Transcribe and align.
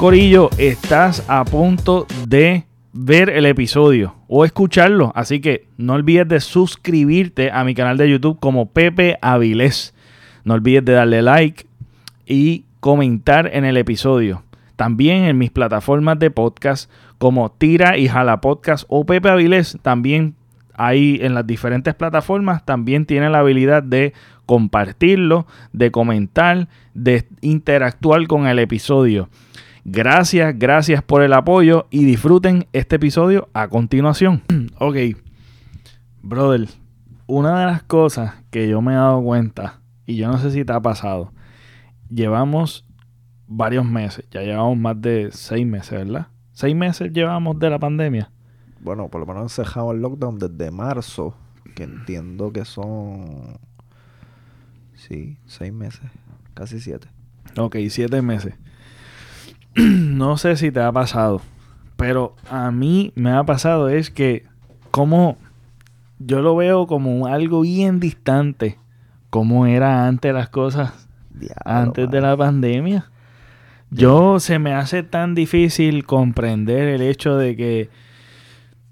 Corillo, 0.00 0.48
estás 0.56 1.26
a 1.28 1.44
punto 1.44 2.06
de 2.26 2.64
ver 2.94 3.28
el 3.28 3.44
episodio 3.44 4.14
o 4.28 4.46
escucharlo, 4.46 5.12
así 5.14 5.42
que 5.42 5.66
no 5.76 5.92
olvides 5.92 6.26
de 6.26 6.40
suscribirte 6.40 7.50
a 7.50 7.64
mi 7.64 7.74
canal 7.74 7.98
de 7.98 8.08
YouTube 8.08 8.40
como 8.40 8.70
Pepe 8.70 9.18
Avilés. 9.20 9.94
No 10.42 10.54
olvides 10.54 10.86
de 10.86 10.94
darle 10.94 11.20
like 11.20 11.66
y 12.24 12.64
comentar 12.80 13.50
en 13.52 13.66
el 13.66 13.76
episodio. 13.76 14.42
También 14.76 15.24
en 15.24 15.36
mis 15.36 15.50
plataformas 15.50 16.18
de 16.18 16.30
podcast 16.30 16.90
como 17.18 17.52
Tira 17.52 17.98
y 17.98 18.08
Jala 18.08 18.40
Podcast 18.40 18.86
o 18.88 19.04
Pepe 19.04 19.28
Avilés, 19.28 19.76
también 19.82 20.34
ahí 20.72 21.18
en 21.20 21.34
las 21.34 21.46
diferentes 21.46 21.94
plataformas, 21.94 22.64
también 22.64 23.04
tiene 23.04 23.28
la 23.28 23.40
habilidad 23.40 23.82
de 23.82 24.14
compartirlo, 24.46 25.46
de 25.74 25.90
comentar, 25.90 26.68
de 26.94 27.28
interactuar 27.42 28.26
con 28.28 28.46
el 28.46 28.58
episodio. 28.60 29.28
Gracias, 29.84 30.58
gracias 30.58 31.02
por 31.02 31.22
el 31.22 31.32
apoyo 31.32 31.86
y 31.90 32.04
disfruten 32.04 32.66
este 32.72 32.96
episodio 32.96 33.48
a 33.54 33.68
continuación. 33.68 34.42
ok, 34.78 34.96
brother, 36.22 36.68
una 37.26 37.60
de 37.60 37.66
las 37.66 37.82
cosas 37.84 38.34
que 38.50 38.68
yo 38.68 38.82
me 38.82 38.92
he 38.92 38.96
dado 38.96 39.22
cuenta, 39.22 39.80
y 40.04 40.16
yo 40.16 40.28
no 40.28 40.36
sé 40.36 40.50
si 40.50 40.66
te 40.66 40.72
ha 40.74 40.80
pasado, 40.80 41.32
llevamos 42.10 42.84
varios 43.46 43.86
meses, 43.86 44.26
ya 44.30 44.42
llevamos 44.42 44.76
más 44.76 45.00
de 45.00 45.30
seis 45.32 45.66
meses, 45.66 45.92
¿verdad? 45.92 46.28
Seis 46.52 46.76
meses 46.76 47.10
llevamos 47.12 47.58
de 47.58 47.70
la 47.70 47.78
pandemia. 47.78 48.30
Bueno, 48.80 49.08
por 49.08 49.20
lo 49.20 49.26
menos 49.26 49.42
han 49.42 49.48
cerrado 49.48 49.92
el 49.92 50.00
lockdown 50.00 50.38
desde 50.38 50.70
marzo, 50.70 51.34
que 51.74 51.84
entiendo 51.84 52.52
que 52.52 52.66
son, 52.66 53.58
sí, 54.94 55.38
seis 55.46 55.72
meses, 55.72 56.02
casi 56.52 56.80
siete. 56.80 57.08
Ok, 57.56 57.76
siete 57.88 58.20
meses. 58.20 58.54
no 59.76 60.36
sé 60.36 60.56
si 60.56 60.70
te 60.70 60.80
ha 60.80 60.92
pasado, 60.92 61.40
pero 61.96 62.34
a 62.50 62.70
mí 62.70 63.12
me 63.14 63.32
ha 63.32 63.44
pasado 63.44 63.88
es 63.88 64.10
que 64.10 64.44
como 64.90 65.36
yo 66.18 66.42
lo 66.42 66.54
veo 66.54 66.86
como 66.86 67.26
algo 67.26 67.62
bien 67.62 67.98
distante, 67.98 68.78
como 69.30 69.66
era 69.66 70.06
antes 70.06 70.34
las 70.34 70.50
cosas, 70.50 71.08
antes 71.64 72.10
de 72.10 72.20
la 72.20 72.36
pandemia. 72.36 73.10
Yo 73.90 74.38
se 74.38 74.58
me 74.58 74.74
hace 74.74 75.02
tan 75.02 75.34
difícil 75.34 76.04
comprender 76.04 76.88
el 76.88 77.02
hecho 77.02 77.36
de 77.36 77.56
que 77.56 77.88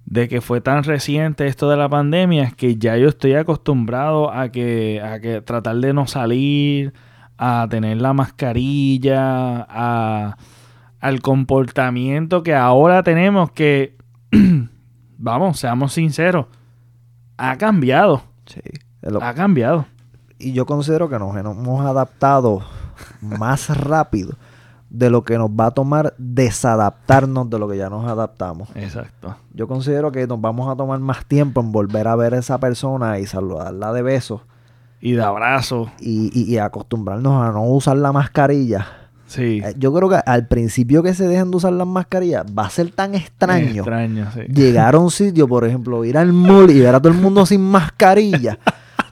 de 0.07 0.27
que 0.27 0.41
fue 0.41 0.63
tan 0.63 0.85
reciente 0.85 1.47
esto 1.47 1.69
de 1.69 1.77
la 1.77 1.87
pandemia 1.87 2.53
que 2.53 2.77
ya 2.77 2.97
yo 2.97 3.11
estoy 3.11 3.35
acostumbrado 3.35 4.33
a 4.33 4.51
que 4.51 5.03
a 5.03 5.21
que 5.21 5.43
tratar 5.43 5.77
de 5.77 5.93
no 5.93 6.07
salir, 6.07 6.95
a 7.37 7.67
tener 7.69 8.01
la 8.01 8.15
mascarilla, 8.15 9.67
a 9.69 10.39
al 11.01 11.21
comportamiento 11.21 12.43
que 12.43 12.55
ahora 12.55 13.03
tenemos 13.03 13.51
que, 13.53 13.97
vamos, 15.19 15.59
seamos 15.59 15.93
sinceros, 15.93 16.47
ha 17.37 17.57
cambiado. 17.57 18.23
Sí. 18.47 18.61
Ha 19.21 19.35
cambiado. 19.35 19.87
Y 20.39 20.53
yo 20.53 20.67
considero 20.67 21.09
que 21.09 21.19
nos 21.19 21.37
hemos 21.37 21.85
adaptado 21.85 22.63
más 23.21 23.77
rápido 23.77 24.37
de 24.91 25.11
lo 25.11 25.23
que 25.23 25.37
nos 25.37 25.51
va 25.51 25.67
a 25.67 25.71
tomar 25.71 26.15
desadaptarnos 26.19 27.51
de 27.51 27.59
lo 27.59 27.69
que 27.69 27.77
ya 27.77 27.91
nos 27.91 28.07
adaptamos. 28.07 28.71
Exacto. 28.75 29.37
Yo 29.53 29.69
considero 29.69 30.11
que 30.11 30.27
nos 30.27 30.41
vamos 30.41 30.69
a 30.69 30.77
tomar 30.77 30.99
más 30.99 31.27
tiempo 31.27 31.61
en 31.61 31.73
volver 31.73 32.09
a 32.09 32.17
ver 32.17 32.35
a 32.35 32.39
esa 32.39 32.59
persona 32.59 33.19
y 33.19 33.27
saludarla 33.27 33.93
de 33.93 34.03
besos. 34.03 34.41
Y 35.01 35.13
de 35.13 35.23
abrazos. 35.23 35.91
Y, 36.01 36.31
y, 36.33 36.53
y 36.53 36.59
acostumbrarnos 36.59 37.45
a 37.45 37.53
no 37.53 37.65
usar 37.65 37.99
la 37.99 38.13
mascarilla 38.13 38.87
Sí. 39.29 39.61
Eh, 39.63 39.75
yo 39.77 39.93
creo 39.93 40.09
que 40.09 40.17
al 40.25 40.49
principio 40.49 41.03
que 41.03 41.15
se 41.15 41.29
dejen 41.29 41.51
de 41.51 41.59
usar 41.59 41.73
las 41.75 41.87
mascarillas 41.87 42.47
va 42.47 42.67
a 42.67 42.71
ser 42.71 42.91
tan 42.91 43.15
extraño, 43.15 43.83
extraño 43.83 44.27
sí. 44.33 44.41
llegar 44.53 44.95
a 44.95 44.99
un 44.99 45.11
sitio, 45.11 45.47
por 45.47 45.67
ejemplo, 45.67 46.05
ir 46.05 46.17
al 46.17 46.33
mall 46.33 46.71
y 46.71 46.81
ver 46.81 46.95
a 46.95 47.01
todo 47.01 47.13
el 47.13 47.19
mundo 47.19 47.47
sin 47.47 47.61
mascarilla. 47.61 48.59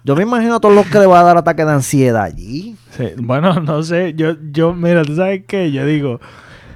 Yo 0.05 0.17
me 0.17 0.23
imagino 0.23 0.57
a 0.57 0.61
todos 0.61 0.75
los 0.75 0.87
que 0.87 1.01
le 1.01 1.07
va 1.07 1.21
a 1.21 1.25
dar 1.25 1.37
ataque 1.37 1.65
de 1.65 1.73
ansiedad 1.73 2.23
allí. 2.23 2.77
Sí. 2.97 3.11
Bueno, 3.19 3.61
no 3.61 3.83
sé, 3.83 4.15
yo, 4.15 4.37
yo, 4.51 4.73
mira, 4.73 5.05
tú 5.05 5.17
sabes 5.17 5.45
qué, 5.47 5.71
yo 5.71 5.85
digo, 5.85 6.21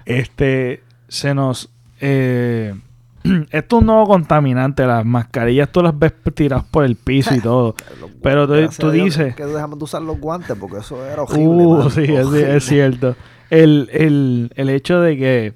este, 0.04 0.82
se 1.08 1.34
nos, 1.34 1.70
eh, 2.00 2.74
esto 3.50 3.76
es 3.76 3.80
un 3.80 3.86
nuevo 3.86 4.06
contaminante, 4.06 4.86
las 4.86 5.04
mascarillas 5.04 5.70
tú 5.70 5.82
las 5.82 5.98
ves 5.98 6.12
tiradas 6.34 6.64
por 6.64 6.84
el 6.84 6.96
piso 6.96 7.34
y 7.34 7.40
todo. 7.42 7.74
Pero 8.22 8.46
tú, 8.46 8.54
tú 8.78 8.90
dices... 8.90 9.34
Que 9.34 9.46
dejamos 9.46 9.78
de 9.78 9.84
usar 9.84 10.02
los 10.02 10.18
guantes 10.18 10.56
porque 10.58 10.78
eso 10.78 11.04
era 11.04 11.22
horrible. 11.22 11.64
Uh, 11.64 11.90
sí, 11.90 12.04
Es, 12.04 12.32
es, 12.32 12.64
cierto. 12.64 13.16
El, 13.50 13.88
el, 13.92 14.52
el, 14.54 14.70
hecho 14.70 15.00
de 15.00 15.16
que 15.16 15.54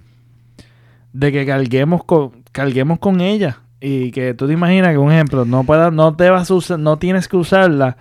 de 1.12 1.30
que 1.30 1.46
carguemos 1.46 2.02
con, 2.04 2.42
carguemos 2.50 2.98
con 2.98 3.20
ella 3.20 3.60
y 3.80 4.10
que 4.10 4.34
tú 4.34 4.48
te 4.48 4.52
imaginas 4.52 4.90
que 4.90 4.98
un 4.98 5.12
ejemplo 5.12 5.44
no 5.44 5.62
puedas 5.62 5.92
no 5.92 6.16
te 6.16 6.28
vas 6.28 6.50
a 6.50 6.54
usar, 6.54 6.78
no 6.80 6.98
tienes 6.98 7.28
que 7.28 7.36
usarla 7.36 7.96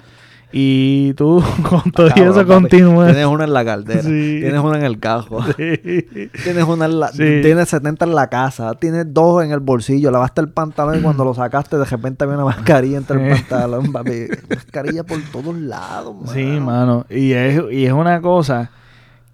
y 0.55 1.15
tú 1.15 1.43
con 1.67 1.91
todo 1.91 2.07
eso 2.07 2.45
continúas. 2.45 3.07
Tienes 3.07 3.25
una 3.25 3.45
en 3.45 3.53
la 3.53 3.65
caldera, 3.65 4.03
tienes 4.03 4.59
una 4.59 4.77
en 4.77 4.85
el 4.85 4.99
cajo, 4.99 5.43
tienes 5.55 6.63
una 6.67 6.85
en 6.85 6.99
la, 6.99 7.11
tienes 7.11 7.69
70 7.69 8.05
en 8.05 8.13
la 8.13 8.27
casa, 8.27 8.75
tienes 8.75 9.11
dos 9.11 9.43
en 9.43 9.51
el 9.51 9.61
bolsillo, 9.61 10.11
lavaste 10.11 10.41
el 10.41 10.49
pantalón 10.49 10.99
y 10.99 11.01
cuando 11.01 11.25
lo 11.25 11.33
sacaste 11.33 11.77
de 11.77 11.85
repente 11.85 12.23
había 12.23 12.35
una 12.35 12.45
mascarilla 12.45 12.97
entre 12.97 13.31
el 13.31 13.35
pantalón, 13.39 13.91
papi. 13.91 14.27
mascarilla 14.49 15.03
por 15.03 15.19
todos 15.31 15.57
lados. 15.57 16.15
Mano. 16.15 16.31
Sí, 16.31 16.45
mano. 16.45 17.05
Y 17.09 17.31
es, 17.31 17.59
y 17.71 17.87
es 17.87 17.93
una 17.93 18.21
cosa 18.21 18.69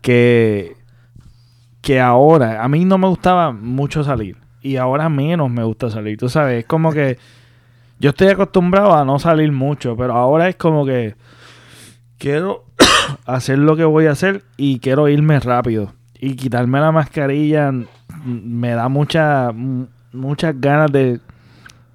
que, 0.01 0.78
que 1.81 2.00
ahora, 2.00 2.63
a 2.63 2.69
mí 2.69 2.86
no 2.86 2.97
me 2.97 3.09
gustaba 3.09 3.51
mucho 3.51 4.06
salir 4.06 4.38
y 4.62 4.78
ahora 4.78 5.09
menos 5.09 5.51
me 5.51 5.66
gusta 5.66 5.90
salir, 5.90 6.18
tú 6.18 6.30
sabes, 6.30 6.59
es 6.59 6.66
como 6.66 6.94
que 6.94 7.18
yo 8.00 8.12
estoy 8.12 8.30
acostumbrado 8.30 8.96
a 8.96 9.04
no 9.04 9.20
salir 9.20 9.52
mucho, 9.52 9.96
pero 9.98 10.14
ahora 10.14 10.48
es 10.48 10.56
como 10.56 10.86
que 10.86 11.16
quiero 12.18 12.64
hacer 13.26 13.60
lo 13.60 13.76
que 13.76 13.84
voy 13.84 14.06
a 14.06 14.12
hacer 14.12 14.44
y 14.58 14.80
quiero 14.80 15.08
irme 15.10 15.40
rápido. 15.40 15.94
Y 16.22 16.36
quitarme 16.36 16.80
la 16.80 16.92
mascarilla 16.92 17.72
me 18.24 18.72
da 18.72 18.90
mucha, 18.90 19.52
muchas 20.12 20.60
ganas 20.60 20.92
de 20.92 21.20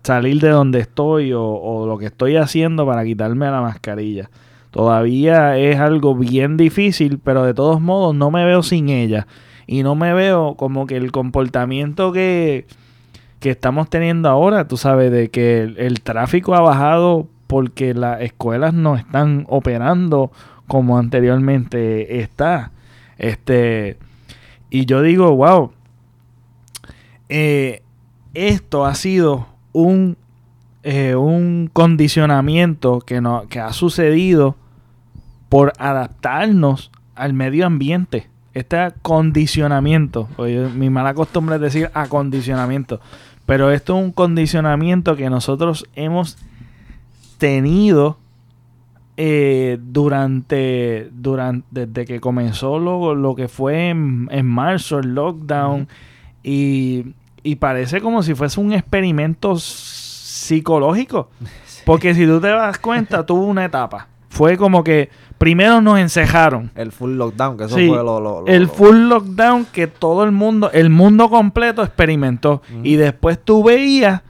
salir 0.03 0.41
de 0.41 0.51
donde 0.51 0.81
estoy 0.81 1.33
o, 1.33 1.43
o, 1.43 1.87
lo 1.87 1.99
que 1.99 2.07
estoy 2.07 2.37
haciendo 2.37 2.87
para 2.87 3.05
quitarme 3.05 3.47
la 3.47 3.61
mascarilla. 3.61 4.31
Todavía 4.71 5.57
es 5.57 5.79
algo 5.79 6.15
bien 6.15 6.57
difícil, 6.57 7.19
pero 7.23 7.45
de 7.45 7.55
todos 7.55 7.81
modos 7.81 8.15
no 8.15 8.31
me 8.31 8.45
veo 8.45 8.63
sin 8.63 8.89
ella. 8.89 9.27
Y 9.67 9.83
no 9.83 9.95
me 9.95 10.13
veo 10.13 10.57
como 10.57 10.87
que 10.87 10.97
el 10.97 11.13
comportamiento 11.13 12.13
que, 12.13 12.67
que 13.45 13.51
estamos 13.51 13.91
teniendo 13.91 14.31
ahora, 14.31 14.67
tú 14.67 14.79
sabes, 14.79 15.13
de 15.13 15.29
que 15.29 15.65
el, 15.65 16.01
tráfico 16.01 16.55
ha 16.55 16.63
bajado 16.63 17.29
porque 17.47 17.93
las 17.93 18.23
escuelas 18.23 18.73
no 18.73 18.97
están 18.97 19.45
operando 19.51 20.33
como 20.67 20.97
anteriormente 20.97 22.21
está. 22.21 22.73
Este, 23.19 23.99
y 24.71 24.87
yo 24.87 25.03
digo, 25.03 25.37
wow, 25.37 25.73
eh, 27.29 27.83
esto 28.33 28.87
ha 28.87 28.95
sido 28.95 29.47
un, 29.75 30.17
eh, 30.83 31.15
un 31.15 31.69
condicionamiento 31.71 33.01
que, 33.01 33.21
no, 33.21 33.47
que 33.51 33.61
ha 33.61 33.75
sucedido 33.75 34.57
por 35.51 35.75
adaptarnos 35.77 36.91
al 37.15 37.35
medio 37.35 37.67
ambiente. 37.67 38.27
Este 38.55 38.79
condicionamiento, 39.03 40.29
oye, 40.37 40.69
mi 40.69 40.89
mala 40.89 41.13
costumbre 41.13 41.57
es 41.57 41.61
decir 41.61 41.91
acondicionamiento, 41.93 43.01
pero 43.47 43.71
esto 43.71 43.97
es 43.99 44.05
un 44.05 44.13
condicionamiento 44.13 45.17
que 45.17 45.31
nosotros 45.31 45.87
hemos 45.95 46.39
tenido 47.39 48.19
eh, 49.17 49.79
durante, 49.81 51.09
durante, 51.13 51.67
desde 51.71 52.05
que 52.05 52.21
comenzó 52.21 52.79
lo, 52.79 53.15
lo 53.15 53.35
que 53.35 53.49
fue 53.49 53.91
en, 53.91 54.29
en, 54.31 54.47
marzo, 54.47 54.99
el 54.99 55.15
lockdown, 55.15 55.83
uh 55.83 55.85
-huh. 55.85 55.89
y, 56.43 57.15
y, 57.43 57.57
parece 57.57 58.01
como 58.01 58.25
si 58.25 58.35
fuese 58.35 58.61
un 58.61 58.73
experimento 58.73 59.57
psicológico. 59.57 61.31
Sí. 61.67 61.83
Porque 61.85 62.15
si 62.15 62.25
tú 62.25 62.41
te 62.41 62.49
das 62.49 62.79
cuenta, 62.79 63.27
tuvo 63.27 63.47
una 63.47 63.65
etapa. 63.65 64.07
Fue 64.35 64.57
como 64.57 64.83
que 64.83 65.11
primero 65.39 65.81
nos 65.81 66.01
encejaron. 66.01 66.73
El 66.75 66.91
full 66.91 67.13
lockdown, 67.13 67.57
que 67.57 67.65
eso 67.67 67.77
sí, 67.77 67.87
fue 67.87 67.99
lo, 67.99 68.19
lo, 68.19 68.41
lo, 68.41 68.47
El 68.49 68.67
full 68.67 69.09
lockdown 69.09 69.65
que 69.67 69.87
todo 69.87 70.25
el 70.25 70.33
mundo, 70.33 70.73
el 70.73 70.91
mundo 70.91 71.31
completo 71.31 71.85
experimentó. 71.85 72.61
Uh 72.69 72.75
-huh. 72.75 72.81
Y 72.83 72.97
después 72.97 73.39
tú 73.39 73.63
veías 73.63 74.23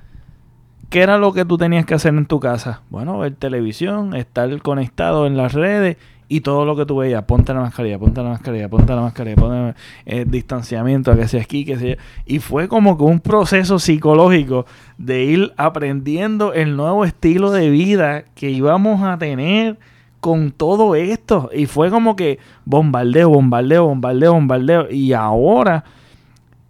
qué 0.90 1.00
era 1.00 1.16
lo 1.16 1.32
que 1.32 1.46
tú 1.46 1.56
tenías 1.56 1.86
que 1.86 1.94
hacer 1.94 2.12
en 2.12 2.26
tu 2.26 2.38
casa. 2.38 2.82
Bueno, 2.90 3.18
ver 3.18 3.34
televisión, 3.34 4.14
estar 4.14 4.60
conectado 4.60 5.26
en 5.26 5.38
las 5.38 5.54
redes 5.54 5.96
y 6.28 6.42
todo 6.42 6.66
lo 6.66 6.76
que 6.76 6.84
tú 6.84 6.98
veías. 6.98 7.24
Ponte 7.24 7.54
la 7.54 7.60
mascarilla, 7.60 7.98
ponte 7.98 8.22
la 8.22 8.28
mascarilla, 8.28 8.68
ponte 8.68 8.94
la 8.94 9.00
mascarilla, 9.00 9.36
ponte 9.36 9.74
el 10.04 10.30
distanciamiento, 10.30 11.16
que 11.16 11.28
sea 11.28 11.40
aquí, 11.40 11.64
que 11.64 11.78
sea. 11.78 11.96
Y 12.26 12.40
fue 12.40 12.68
como 12.68 12.98
que 12.98 13.04
un 13.04 13.20
proceso 13.20 13.78
psicológico 13.78 14.66
de 14.98 15.24
ir 15.24 15.52
aprendiendo 15.56 16.52
el 16.52 16.76
nuevo 16.76 17.06
estilo 17.06 17.50
de 17.52 17.70
vida 17.70 18.24
que 18.34 18.50
íbamos 18.50 19.02
a 19.02 19.16
tener 19.16 19.78
con 20.24 20.52
todo 20.52 20.94
esto. 20.94 21.50
Y 21.52 21.66
fue 21.66 21.90
como 21.90 22.16
que 22.16 22.38
bombardeo, 22.64 23.28
bombardeo, 23.28 23.88
bombardeo, 23.88 24.32
bombardeo. 24.32 24.90
Y 24.90 25.12
ahora, 25.12 25.84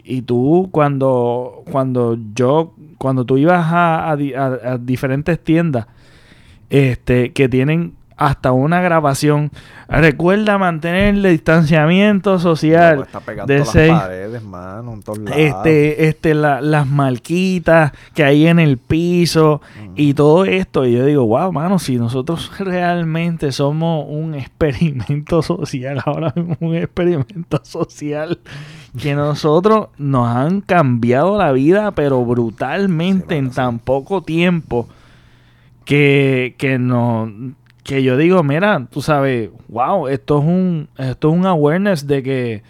y 0.03 0.23
tú 0.23 0.71
cuando, 0.73 1.63
cuando 1.71 2.19
yo, 2.35 2.75
cuando 2.99 3.25
tú 3.25 3.39
ibas 3.39 3.65
a, 3.65 4.11
a 4.11 4.79
diferentes 4.79 5.39
tiendas, 5.39 5.87
este, 6.69 7.33
que 7.33 7.49
tienen 7.49 7.95
hasta 8.17 8.53
una 8.53 8.81
grabación. 8.81 9.51
Recuerda 9.89 10.57
mantener 10.57 11.15
el 11.15 11.23
distanciamiento 11.23 12.39
social 12.39 13.07
está 13.07 13.45
de 13.45 13.59
las 13.59 13.69
paredes, 13.73 14.43
mano, 14.43 14.95
en 14.95 15.03
todos 15.03 15.19
lados. 15.19 15.39
Este, 15.39 16.09
este, 16.09 16.35
las 16.35 16.87
marquitas 16.87 17.93
que 18.15 18.25
hay 18.25 18.47
en 18.47 18.59
el 18.59 18.79
piso 18.79 19.61
mm. 19.81 19.93
y 19.97 20.15
todo 20.15 20.45
esto. 20.45 20.87
Y 20.87 20.93
yo 20.93 21.05
digo, 21.05 21.27
wow, 21.27 21.53
mano, 21.53 21.79
si 21.79 21.97
nosotros 21.97 22.51
realmente 22.59 23.53
somos 23.53 24.07
un 24.09 24.35
experimento 24.35 25.43
social, 25.43 26.01
ahora 26.05 26.33
mismo 26.37 26.57
un 26.61 26.77
experimento 26.77 27.61
social, 27.65 28.39
que 28.99 29.15
nosotros 29.15 29.89
nos 29.99 30.29
han 30.29 30.61
cambiado 30.61 31.37
la 31.37 31.51
vida, 31.53 31.91
pero 31.93 32.25
brutalmente 32.25 33.37
en 33.37 33.51
tan 33.51 33.79
poco 33.81 34.23
tiempo. 34.23 34.89
Que, 35.85 36.55
que 36.57 36.79
no 36.79 37.31
que 37.85 38.03
yo 38.03 38.17
digo, 38.17 38.43
mira, 38.43 38.87
tú 38.91 39.03
sabes, 39.03 39.51
wow, 39.69 40.09
esto 40.09 40.39
es 40.39 40.45
un, 40.45 40.89
esto 40.97 41.31
es 41.31 41.39
un 41.39 41.47
awareness 41.47 42.07
de 42.07 42.23
que, 42.23 42.63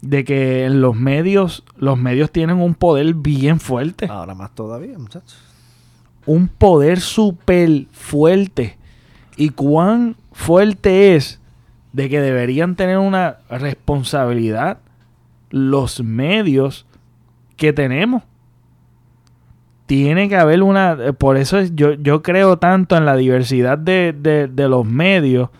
de 0.00 0.24
que 0.24 0.64
en 0.64 0.80
los 0.80 0.96
medios, 0.96 1.62
los 1.76 1.98
medios 1.98 2.30
tienen 2.32 2.56
un 2.56 2.74
poder 2.74 3.14
bien 3.14 3.60
fuerte. 3.60 4.06
Ahora 4.06 4.34
más 4.34 4.54
todavía, 4.54 4.98
muchachos. 4.98 5.38
Un 6.24 6.48
poder 6.48 7.00
súper 7.00 7.84
fuerte. 7.92 8.78
Y 9.36 9.50
cuán 9.50 10.16
fuerte 10.32 11.14
es 11.14 11.38
de 11.92 12.08
que 12.08 12.20
deberían 12.20 12.76
tener 12.76 12.96
una 12.98 13.36
responsabilidad 13.50 14.78
los 15.50 16.02
medios 16.02 16.86
que 17.56 17.74
tenemos 17.74 18.22
tiene 19.86 20.28
que 20.28 20.36
haber 20.36 20.62
una... 20.62 20.92
Eh, 20.92 21.12
por 21.12 21.36
eso 21.36 21.60
yo, 21.62 21.94
yo 21.94 22.22
creo 22.22 22.58
tanto 22.58 22.96
en 22.96 23.04
la 23.04 23.16
diversidad 23.16 23.78
de, 23.78 24.50
los 24.56 24.86
medios, 24.86 25.50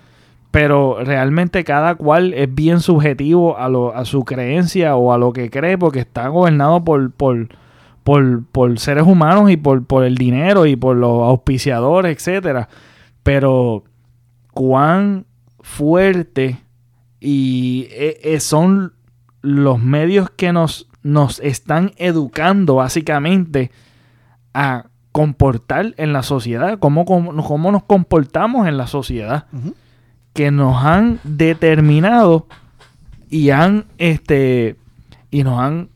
pero 0.51 0.99
realmente 1.03 1.65
cada 1.65 1.95
cual 1.97 2.33
es 2.35 2.53
bien 2.55 2.81
subjetivo 2.81 3.59
a, 3.59 3.69
lo, 3.69 3.95
a 3.95 4.05
su 4.05 4.25
creencia 4.25 4.97
o 4.97 5.13
a 5.13 5.19
lo 5.19 5.33
que 5.33 5.51
cree, 5.51 5.77
porque 5.77 6.01
está 6.01 6.29
gobernado 6.29 6.85
por, 6.85 7.11
por, 7.13 7.49
por, 8.05 8.79
seres 8.79 9.05
humanos 9.05 9.51
y 9.51 9.57
por, 9.57 9.85
por 9.85 10.05
el 10.05 10.15
dinero 10.15 10.67
y 10.67 10.77
por 10.77 10.97
los 10.97 11.23
auspiciadores, 11.23 12.17
etcétera. 12.17 12.69
Pero 13.23 13.85
cuán 14.53 15.27
fuerte 15.61 16.61
y 17.21 17.89
eh, 17.91 18.21
eh, 18.23 18.41
son 18.41 18.93
los 19.43 19.79
medios 19.81 20.31
que 20.31 20.53
nos, 20.53 20.89
nos 21.03 21.41
están 21.41 21.93
educando 21.97 22.77
básicamente 22.77 23.71
a 24.55 24.87
comportar 25.13 25.95
en 25.97 26.13
la 26.13 26.23
sociedad, 26.23 26.79
cómo, 26.79 27.05
cómo, 27.05 27.33
nos 27.73 27.85
comportamos 27.85 28.67
en 28.67 28.77
la 28.77 28.87
sociedad, 28.87 29.47
que 30.33 30.51
nos 30.51 30.85
han 30.85 31.21
determinado 31.25 32.47
y 33.29 33.51
han 33.51 33.85
este 33.99 34.77
y 35.31 35.45
nos 35.45 35.61
han 35.61 35.91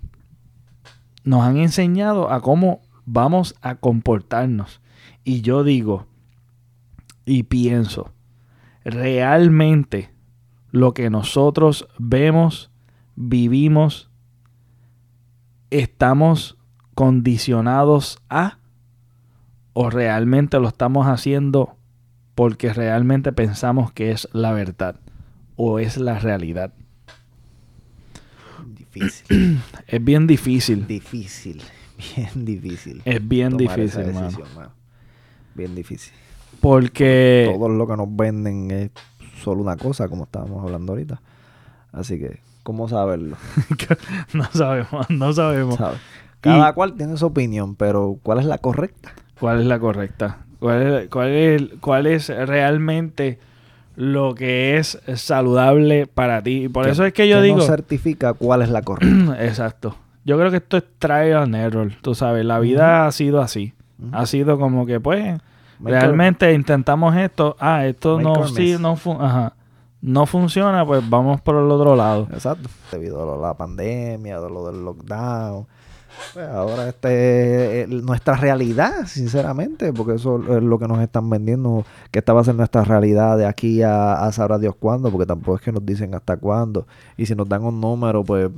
nos 1.25 1.43
han 1.43 1.57
enseñado 1.57 2.31
a 2.31 2.41
cómo 2.41 2.81
vamos 3.07 3.55
a 3.63 3.77
comportarnos. 3.77 4.81
Y 5.25 5.41
yo 5.41 5.65
digo 5.65 6.07
y 7.25 7.45
pienso, 7.45 8.13
realmente 8.85 10.11
lo 10.71 10.95
que 10.95 11.11
nosotros 11.11 11.89
vemos, 11.99 12.71
vivimos, 13.17 14.11
estamos 15.71 16.58
condicionados 16.99 18.19
a 18.29 18.59
o 19.73 19.89
realmente 19.89 20.59
lo 20.59 20.67
estamos 20.67 21.07
haciendo 21.07 21.77
porque 22.35 22.73
realmente 22.73 23.31
pensamos 23.31 23.93
que 23.93 24.11
es 24.11 24.29
la 24.33 24.51
verdad 24.51 24.97
o 25.55 25.79
es 25.79 25.97
la 25.97 26.19
realidad. 26.19 26.73
Difícil. 28.67 29.61
es 29.87 30.05
bien 30.05 30.27
difícil. 30.27 30.89
Difícil. 30.89 31.63
Bien 32.17 32.45
difícil. 32.45 33.03
Es 33.05 33.29
bien 33.29 33.57
difícil, 33.57 34.07
decisión, 34.07 34.49
Bien 35.55 35.77
difícil. 35.77 36.13
Porque... 36.61 37.49
Todo 37.55 37.69
lo 37.69 37.87
que 37.87 37.97
nos 37.97 38.09
venden 38.17 38.71
es 38.73 38.91
solo 39.43 39.63
una 39.63 39.77
cosa, 39.77 40.09
como 40.09 40.25
estábamos 40.25 40.65
hablando 40.65 40.95
ahorita. 40.95 41.21
Así 41.93 42.19
que, 42.19 42.41
¿cómo 42.65 42.89
saberlo? 42.89 43.37
no 44.33 44.45
sabemos, 44.53 45.11
no 45.11 45.33
sabemos. 45.33 45.79
Cada 46.41 46.73
cual 46.73 46.95
tiene 46.95 47.17
su 47.17 47.27
opinión, 47.27 47.75
pero 47.75 48.19
¿cuál 48.23 48.39
es 48.39 48.45
la 48.45 48.59
correcta? 48.59 49.13
¿Cuál 49.41 49.61
es 49.61 49.67
la 49.67 49.79
correcta? 49.79 50.39
¿Cuál 50.61 50.83
es, 50.83 51.09
cuál 51.09 51.29
es, 51.29 51.63
cuál 51.81 52.07
es 52.07 52.29
realmente 52.29 53.39
lo 53.97 54.35
que 54.35 54.77
es 54.77 55.01
saludable 55.15 56.07
para 56.07 56.43
ti? 56.43 56.65
Y 56.65 56.69
por 56.69 56.89
eso 56.89 57.05
es 57.05 57.13
que 57.13 57.29
yo 57.29 57.41
digo... 57.43 57.59
No 57.59 57.63
certifica 57.63 58.35
cuál 58.35 58.63
es 58.63 58.71
la 58.71 58.83
correcta. 58.83 59.37
Exacto. 59.45 59.97
Yo 60.25 60.39
creo 60.39 60.51
que 60.51 60.59
esto 60.59 60.77
es 60.77 60.85
trial 60.99 61.43
and 61.43 61.55
error. 61.57 61.93
Tú 62.03 62.15
sabes, 62.15 62.45
la 62.45 62.59
vida 62.61 63.07
ha 63.07 63.13
sido 63.13 63.41
así. 63.41 63.73
Ha 64.13 64.27
sido 64.27 64.59
como 64.59 64.87
que, 64.87 65.01
pues, 65.01 65.41
realmente 65.81 66.53
intentamos 66.53 67.17
esto. 67.17 67.57
Ah, 67.59 67.87
esto 67.87 68.21
no, 68.21 68.47
sí, 68.47 68.77
no, 68.79 68.97
ajá, 69.21 69.55
no 70.01 70.27
funciona, 70.27 70.87
pues 70.87 71.09
vamos 71.09 71.41
por 71.41 71.57
el 71.57 71.71
otro 71.71 71.97
lado. 71.97 72.29
Exacto. 72.33 72.69
Debido 72.93 73.35
a 73.35 73.49
la 73.49 73.55
pandemia, 73.55 74.37
a 74.37 74.41
lo 74.41 74.67
del 74.67 74.85
lockdown 74.85 75.67
pues 76.35 76.49
ahora 76.49 76.89
este 76.89 77.83
es 77.83 77.89
nuestra 77.89 78.37
realidad, 78.37 79.07
sinceramente, 79.07 79.93
porque 79.93 80.15
eso 80.15 80.39
es 80.57 80.63
lo 80.63 80.79
que 80.79 80.89
nos 80.89 81.01
están 81.01 81.29
vendiendo, 81.31 81.85
que 82.11 82.21
esta 82.21 82.33
va 82.33 82.43
nuestra 82.53 82.85
realidad 82.85 83.39
de 83.39 83.47
aquí 83.47 83.83
a, 83.83 84.25
a 84.27 84.59
Dios 84.59 84.75
cuándo, 84.79 85.11
porque 85.11 85.27
tampoco 85.27 85.57
es 85.57 85.63
que 85.63 85.73
nos 85.73 85.85
dicen 85.85 86.15
hasta 86.15 86.37
cuándo. 86.37 86.87
Y 87.17 87.27
si 87.27 87.35
nos 87.35 87.49
dan 87.49 87.65
un 87.65 87.81
número, 87.81 88.25
pues 88.25 88.51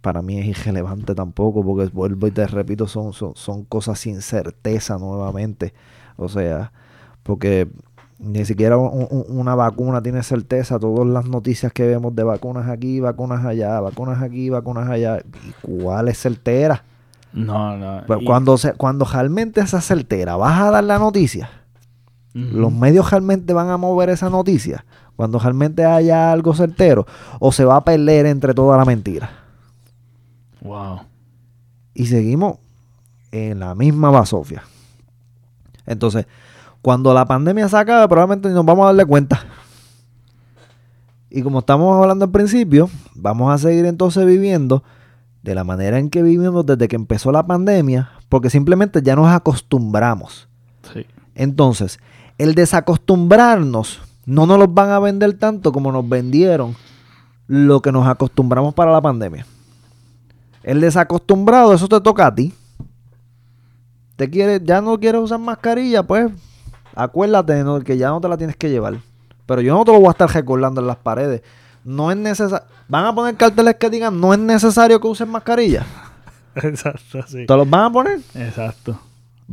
para 0.00 0.22
mí 0.22 0.38
es 0.38 0.46
irrelevante 0.46 1.14
tampoco, 1.14 1.64
porque 1.64 1.90
vuelvo 1.92 2.26
y 2.26 2.30
te 2.30 2.46
repito, 2.46 2.86
son, 2.86 3.12
son, 3.12 3.34
son 3.36 3.64
cosas 3.64 3.98
sin 3.98 4.22
certeza 4.22 4.98
nuevamente. 4.98 5.74
O 6.16 6.28
sea, 6.28 6.72
porque 7.22 7.68
ni 8.18 8.44
siquiera 8.44 8.76
una 8.76 9.54
vacuna 9.54 10.02
tiene 10.02 10.22
certeza. 10.22 10.78
Todas 10.78 11.06
las 11.06 11.26
noticias 11.26 11.72
que 11.72 11.86
vemos 11.86 12.14
de 12.16 12.24
vacunas 12.24 12.68
aquí, 12.68 13.00
vacunas 13.00 13.44
allá, 13.44 13.80
vacunas 13.80 14.22
aquí, 14.22 14.50
vacunas 14.50 14.88
allá. 14.88 15.18
¿Y 15.18 15.52
cuál 15.62 16.08
es 16.08 16.18
certera? 16.18 16.82
No, 17.32 17.76
no. 17.76 18.02
Pues 18.06 18.20
cuando, 18.24 18.58
se, 18.58 18.72
cuando 18.74 19.04
realmente 19.04 19.60
esa 19.60 19.80
certera, 19.80 20.36
vas 20.36 20.60
a 20.60 20.70
dar 20.70 20.84
la 20.84 20.98
noticia. 20.98 21.50
Los 22.34 22.72
medios 22.72 23.10
realmente 23.10 23.52
van 23.52 23.68
a 23.68 23.76
mover 23.76 24.10
esa 24.10 24.30
noticia. 24.30 24.84
Cuando 25.16 25.40
realmente 25.40 25.84
haya 25.84 26.30
algo 26.30 26.54
certero. 26.54 27.04
O 27.40 27.50
se 27.50 27.64
va 27.64 27.76
a 27.76 27.84
perder 27.84 28.26
entre 28.26 28.54
toda 28.54 28.76
la 28.76 28.84
mentira. 28.84 29.30
Wow. 30.60 31.00
Y 31.94 32.06
seguimos 32.06 32.58
en 33.32 33.58
la 33.58 33.74
misma 33.74 34.10
basofia. 34.10 34.62
Entonces, 35.86 36.26
cuando 36.82 37.12
la 37.12 37.26
pandemia 37.26 37.68
se 37.68 37.76
acabe, 37.76 38.08
probablemente 38.08 38.48
nos 38.50 38.64
vamos 38.64 38.84
a 38.84 38.86
darle 38.86 39.04
cuenta. 39.04 39.44
Y 41.30 41.42
como 41.42 41.58
estamos 41.58 41.94
hablando 42.00 42.24
al 42.24 42.30
principio, 42.30 42.88
vamos 43.14 43.52
a 43.52 43.58
seguir 43.58 43.84
entonces 43.84 44.24
viviendo 44.24 44.82
de 45.42 45.54
la 45.54 45.64
manera 45.64 45.98
en 45.98 46.10
que 46.10 46.22
vivimos 46.22 46.64
desde 46.64 46.88
que 46.88 46.96
empezó 46.96 47.32
la 47.32 47.46
pandemia, 47.46 48.10
porque 48.28 48.50
simplemente 48.50 49.02
ya 49.02 49.16
nos 49.16 49.28
acostumbramos. 49.28 50.48
Entonces, 51.34 52.00
el 52.38 52.54
desacostumbrarnos 52.54 54.00
no 54.26 54.46
nos 54.46 54.58
los 54.58 54.72
van 54.72 54.90
a 54.90 54.98
vender 54.98 55.34
tanto 55.34 55.72
como 55.72 55.92
nos 55.92 56.08
vendieron 56.08 56.74
lo 57.46 57.80
que 57.80 57.92
nos 57.92 58.06
acostumbramos 58.06 58.74
para 58.74 58.92
la 58.92 59.00
pandemia. 59.00 59.46
El 60.62 60.80
desacostumbrado, 60.80 61.72
eso 61.72 61.88
te 61.88 62.00
toca 62.00 62.26
a 62.26 62.34
ti. 62.34 62.52
Te 64.16 64.28
quiere, 64.28 64.60
ya 64.62 64.80
no 64.80 64.98
quieres 64.98 65.22
usar 65.22 65.38
mascarilla, 65.38 66.02
pues 66.02 66.30
Acuérdate 66.98 67.64
que 67.84 67.96
ya 67.96 68.08
no 68.08 68.20
te 68.20 68.26
la 68.26 68.36
tienes 68.36 68.56
que 68.56 68.68
llevar. 68.68 68.98
Pero 69.46 69.60
yo 69.60 69.72
no 69.72 69.84
te 69.84 69.92
lo 69.92 70.00
voy 70.00 70.08
a 70.08 70.10
estar 70.10 70.28
recordando 70.28 70.80
en 70.80 70.88
las 70.88 70.96
paredes. 70.96 71.42
No 71.84 72.10
es 72.10 72.16
necesario. 72.16 72.66
Van 72.88 73.04
a 73.04 73.14
poner 73.14 73.36
carteles 73.36 73.76
que 73.76 73.88
digan 73.88 74.20
no 74.20 74.32
es 74.32 74.40
necesario 74.40 75.00
que 75.00 75.06
uses 75.06 75.28
mascarilla. 75.28 75.86
Exacto, 76.56 77.20
sí. 77.28 77.46
¿Te 77.46 77.56
los 77.56 77.70
van 77.70 77.84
a 77.84 77.92
poner? 77.92 78.18
Exacto. 78.34 78.98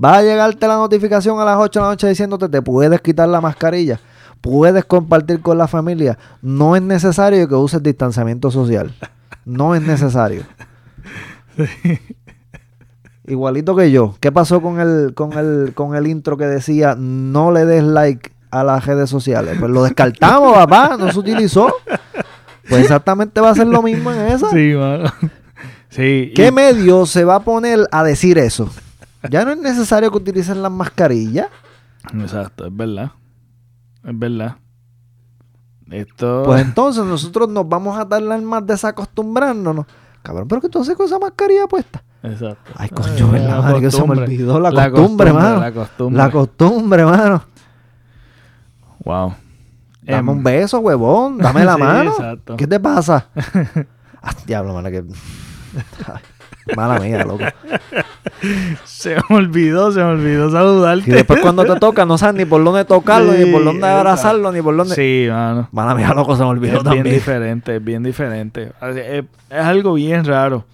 Va 0.04 0.18
a 0.18 0.24
llegarte 0.24 0.68
la 0.68 0.78
notificación 0.78 1.40
a 1.40 1.46
las 1.46 1.60
8 1.60 1.80
de 1.80 1.84
la 1.84 1.90
noche 1.92 2.10
diciéndote 2.10 2.50
te 2.50 2.64
puedes 2.64 3.00
quitar 3.02 3.30
la 3.30 3.40
mascarilla. 3.40 4.00
Puedes 4.42 4.84
compartir 4.84 5.40
con 5.40 5.60
la 5.60 5.68
familia. 5.68 6.18
No 6.42 6.75
es 6.75 6.82
necesario 6.82 7.48
que 7.48 7.54
uses 7.54 7.84
distanciamiento 7.84 8.50
social. 8.50 8.92
No 9.46 9.75
es 9.75 9.84
necesario. 9.84 10.42
Sí. 11.56 12.00
Igualito 13.27 13.75
que 13.75 13.91
yo. 13.91 14.15
¿Qué 14.20 14.32
pasó 14.32 14.62
con 14.62 14.79
el, 14.79 15.13
con 15.13 15.34
el, 15.34 15.74
con 15.74 15.96
el 15.96 16.08
intro 16.08 16.38
que 16.38 16.46
decía 16.46 16.96
no 16.98 17.51
le 17.51 17.65
des 17.65 17.84
like 17.84 18.36
a 18.55 18.63
las 18.63 18.86
redes 18.86 19.10
sociales. 19.10 19.58
Pues 19.60 19.72
lo 19.72 19.84
descartamos, 19.84 20.53
papá, 20.53 20.96
no 20.98 21.12
se 21.12 21.20
utilizó. 21.20 21.74
Pues 22.67 22.82
exactamente 22.82 23.41
va 23.41 23.51
a 23.51 23.55
ser 23.55 23.67
lo 23.67 23.82
mismo 23.82 24.12
en 24.12 24.22
esa. 24.27 24.50
Sí, 24.50 24.74
mano. 24.74 25.12
Sí. 25.89 26.32
¿Qué 26.36 26.51
medio 26.51 27.05
se 27.05 27.24
va 27.24 27.36
a 27.36 27.39
poner 27.41 27.88
a 27.91 28.03
decir 28.03 28.38
eso? 28.38 28.70
Ya 29.29 29.46
no 29.46 29.51
es 29.51 29.58
necesario 29.58 30.12
que 30.12 30.17
utilicen 30.17 30.62
las 30.62 30.72
mascarillas. 30.72 31.48
Exacto, 32.13 32.65
es 32.65 32.75
verdad. 32.75 33.12
Es 34.03 34.17
verdad. 34.17 34.58
Esto. 35.89 36.44
Pues 36.46 36.62
entonces 36.62 37.03
nosotros 37.03 37.50
nos 37.50 37.67
vamos 37.67 37.98
a 37.98 38.08
tardar 38.08 38.41
más 38.41 38.65
desacostumbrándonos. 38.65 39.86
Cabrón, 40.24 40.48
pero 40.48 40.62
que 40.62 40.70
tú 40.70 40.79
haces 40.82 40.96
con 40.96 41.05
esa 41.05 41.20
mascarilla 41.20 41.67
puesta. 41.67 42.03
Exacto. 42.32 42.72
Ay, 42.75 42.89
coño, 42.89 43.32
¿verdad? 43.32 43.79
que 43.79 43.91
se 43.91 44.03
me 44.03 44.20
olvidó 44.20 44.60
la, 44.60 44.89
costumbre, 44.89 45.34
mano. 45.34 45.60
La 45.60 45.72
costumbre. 45.72 46.17
La 46.17 46.32
costumbre, 46.32 47.05
mano. 47.05 47.44
Wow. 49.03 49.34
Dame 50.01 50.32
un 50.32 50.38
em, 50.38 50.44
beso, 50.44 50.79
huevón. 50.79 51.38
Dame 51.38 51.65
la 51.65 51.77
mano. 51.79 52.12
Exacto. 52.12 52.58
¿Qué 52.58 52.67
te 52.67 52.79
pasa? 52.79 53.27
ah, 54.22 54.32
diablo, 54.46 54.74
mano, 54.74 54.89
que. 54.89 55.03
Mala 56.75 57.00
mía, 57.00 57.24
loco. 57.24 57.44
Se 58.86 59.15
me 59.29 59.36
olvidó, 59.36 59.91
se 59.91 60.00
me 60.00 60.05
olvidó 60.05 60.50
saludarte. 60.50 61.10
Y 61.10 61.13
después 61.13 61.39
cuando 61.39 61.63
te 61.63 61.75
toca, 61.79 62.05
no 62.05 62.17
sabes 62.17 62.36
ni 62.36 62.46
por 62.46 62.63
dónde 62.63 62.86
tocarlo, 62.86 63.34
ni 63.34 63.51
por 63.51 63.63
dónde 63.63 63.88
abrazarlo, 63.88 64.51
ni 64.51 64.62
por 64.62 64.75
dónde. 64.75 64.96
Sí, 64.96 65.27
mano. 65.29 65.70
Mala 65.72 65.94
mía, 65.94 66.12
loco, 66.15 66.36
se 66.36 66.44
me 66.44 66.50
olvidó 66.50 66.77
es 66.77 66.84
también. 66.84 67.03
bien 67.03 67.15
diferente, 67.15 67.75
es 67.75 67.84
bien 67.84 68.03
diferente. 68.03 68.72
Es, 68.82 69.25
algo 69.51 69.94
bien 69.94 70.25
raro. 70.25 70.65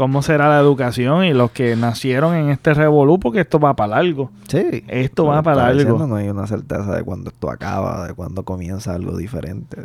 ¿Cómo 0.00 0.22
será 0.22 0.48
la 0.48 0.58
educación 0.58 1.26
y 1.26 1.34
los 1.34 1.50
que 1.50 1.76
nacieron 1.76 2.34
en 2.34 2.48
este 2.48 2.72
revolú? 2.72 3.20
Porque 3.20 3.40
esto 3.40 3.60
va 3.60 3.76
para 3.76 4.02
largo. 4.02 4.30
Sí. 4.48 4.82
Esto 4.88 5.26
va 5.26 5.42
para 5.42 5.74
largo. 5.74 6.06
No 6.06 6.16
hay 6.16 6.30
una 6.30 6.46
certeza 6.46 6.96
de 6.96 7.02
cuándo 7.02 7.28
esto 7.28 7.50
acaba, 7.50 8.06
de 8.06 8.14
cuándo 8.14 8.42
comienza 8.42 8.94
algo 8.94 9.14
diferente. 9.14 9.76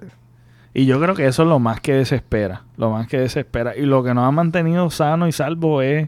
Y 0.73 0.85
yo 0.85 1.01
creo 1.01 1.15
que 1.15 1.27
eso 1.27 1.43
es 1.43 1.49
lo 1.49 1.59
más 1.59 1.81
que 1.81 1.95
desespera, 1.95 2.61
lo 2.77 2.91
más 2.91 3.09
que 3.09 3.19
desespera. 3.19 3.75
Y 3.75 3.81
lo 3.81 4.05
que 4.05 4.13
nos 4.13 4.25
ha 4.25 4.31
mantenido 4.31 4.89
sano 4.89 5.27
y 5.27 5.33
salvo 5.33 5.81
es 5.81 6.07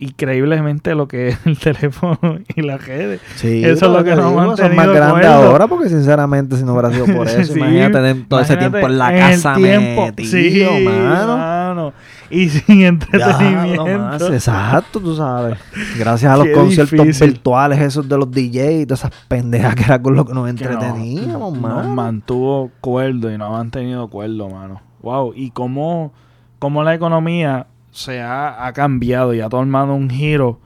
increíblemente 0.00 0.96
lo 0.96 1.06
que 1.06 1.28
es 1.28 1.38
el 1.44 1.56
teléfono 1.60 2.18
y 2.56 2.62
las 2.62 2.84
redes. 2.84 3.20
Sí, 3.36 3.64
eso 3.64 3.86
es 3.86 3.92
lo 3.92 4.02
que 4.02 4.16
nos 4.16 4.32
ha 4.32 4.34
mantenido 4.34 4.56
son 4.56 4.74
más 4.74 4.88
grandes 4.88 5.26
ahora 5.26 5.68
porque 5.68 5.88
sinceramente 5.88 6.56
si 6.56 6.64
no 6.64 6.72
hubiera 6.72 6.90
sido 6.90 7.06
por 7.06 7.28
eso, 7.28 7.56
imagínate 7.56 7.92
tener 7.92 8.26
todo 8.26 8.40
ese 8.40 8.56
tiempo 8.56 8.78
en 8.78 8.98
la 8.98 9.12
casa 9.16 9.54
tiempo, 9.54 10.06
metido, 10.06 10.72
sí, 10.76 10.84
mano 10.84 11.92
y 12.32 12.48
sin 12.48 12.82
entretenimiento. 12.82 13.98
más, 13.98 14.22
exacto, 14.22 15.00
tú 15.00 15.14
sabes. 15.14 15.58
Gracias 15.98 16.32
a 16.32 16.36
los 16.38 16.48
conciertos 16.48 17.20
virtuales 17.20 17.78
esos 17.78 18.08
de 18.08 18.16
los 18.16 18.30
DJs 18.30 18.80
y 18.80 18.86
todas 18.86 19.00
esas 19.00 19.12
pendejas 19.28 19.74
que 19.74 19.84
era 19.84 20.00
con 20.00 20.16
lo 20.16 20.24
que 20.24 20.32
nos 20.32 20.48
entreteníamos, 20.48 21.58
mano. 21.58 21.82
Nos 21.82 21.88
mantuvo 21.88 22.70
cuerdo 22.80 23.30
y 23.30 23.36
nos 23.36 23.48
ha 23.48 23.52
mantenido 23.58 24.08
cuerdo, 24.08 24.48
mano. 24.48 24.80
Wow, 25.02 25.34
y 25.36 25.50
cómo, 25.50 26.12
cómo 26.58 26.82
la 26.82 26.94
economía 26.94 27.66
se 27.90 28.22
ha, 28.22 28.72
cambiado 28.74 29.34
y 29.34 29.40
ha 29.40 29.50
tomado 29.50 29.94
un 29.94 30.08
giro 30.08 30.58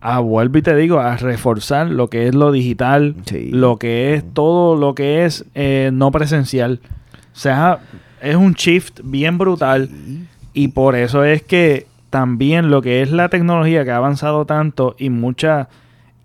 a, 0.00 0.18
vuelvo 0.20 0.58
y 0.58 0.62
te 0.62 0.74
digo, 0.74 0.98
a 0.98 1.16
reforzar 1.16 1.88
lo 1.88 2.08
que 2.08 2.26
es 2.26 2.34
lo 2.34 2.50
digital, 2.52 3.16
lo 3.50 3.76
que 3.76 4.14
es 4.14 4.24
todo 4.32 4.76
lo 4.76 4.94
que 4.94 5.26
es 5.26 5.44
eh, 5.54 5.90
no 5.92 6.10
presencial. 6.10 6.80
O 7.34 7.38
sea, 7.38 7.80
es 8.22 8.36
un 8.36 8.54
shift 8.54 9.00
bien 9.04 9.36
brutal. 9.36 9.90
Y 10.54 10.68
por 10.68 10.96
eso 10.96 11.24
es 11.24 11.42
que 11.42 11.86
también 12.10 12.70
lo 12.70 12.82
que 12.82 13.02
es 13.02 13.10
la 13.10 13.28
tecnología 13.28 13.84
que 13.84 13.90
ha 13.90 13.96
avanzado 13.96 14.44
tanto 14.44 14.94
y 14.98 15.10
mucha 15.10 15.68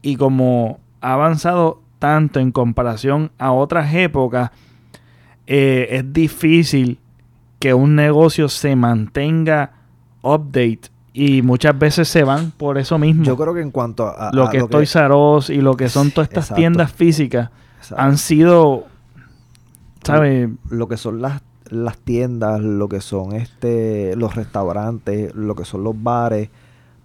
y 0.02 0.18
como 0.18 0.80
ha 1.02 1.14
avanzado 1.14 1.82
tanto 2.00 2.40
en 2.40 2.52
comparación 2.52 3.32
a 3.38 3.52
otras 3.52 3.94
épocas, 3.94 4.52
eh, 5.48 5.88
es 5.92 6.14
difícil 6.14 7.00
que 7.60 7.74
un 7.74 7.96
negocio 7.96 8.50
se 8.50 8.76
mantenga 8.76 9.72
update 10.22 10.82
y 11.14 11.42
muchas 11.42 11.78
veces 11.80 12.08
se 12.08 12.24
van 12.24 12.52
por 12.52 12.78
eso 12.78 13.00
mismo. 13.00 13.24
Yo 13.24 13.36
creo 13.38 13.54
que 13.54 13.62
en 13.62 13.72
cuanto 13.72 14.08
a, 14.08 14.30
lo 14.34 14.50
que 14.50 14.58
es 14.58 14.70
Toys 14.70 14.96
R 14.96 15.16
y 15.50 15.62
lo 15.62 15.76
que 15.76 15.90
son 15.90 16.12
todas 16.12 16.30
estas 16.30 16.54
tiendas 16.54 16.92
físicas 16.92 17.50
han 17.96 18.18
sido, 18.18 18.86
¿sabes? 20.04 20.50
Lo 20.70 20.88
que 20.88 20.98
son 20.98 21.22
las 21.22 21.42
las 21.72 21.98
tiendas, 21.98 22.62
lo 22.62 22.90
que 22.90 23.02
son 23.02 23.34
este, 23.34 24.16
los 24.16 24.36
restaurantes, 24.36 25.34
lo 25.36 25.56
que 25.56 25.66
son 25.66 25.84
los 25.84 26.02
bares, 26.02 26.50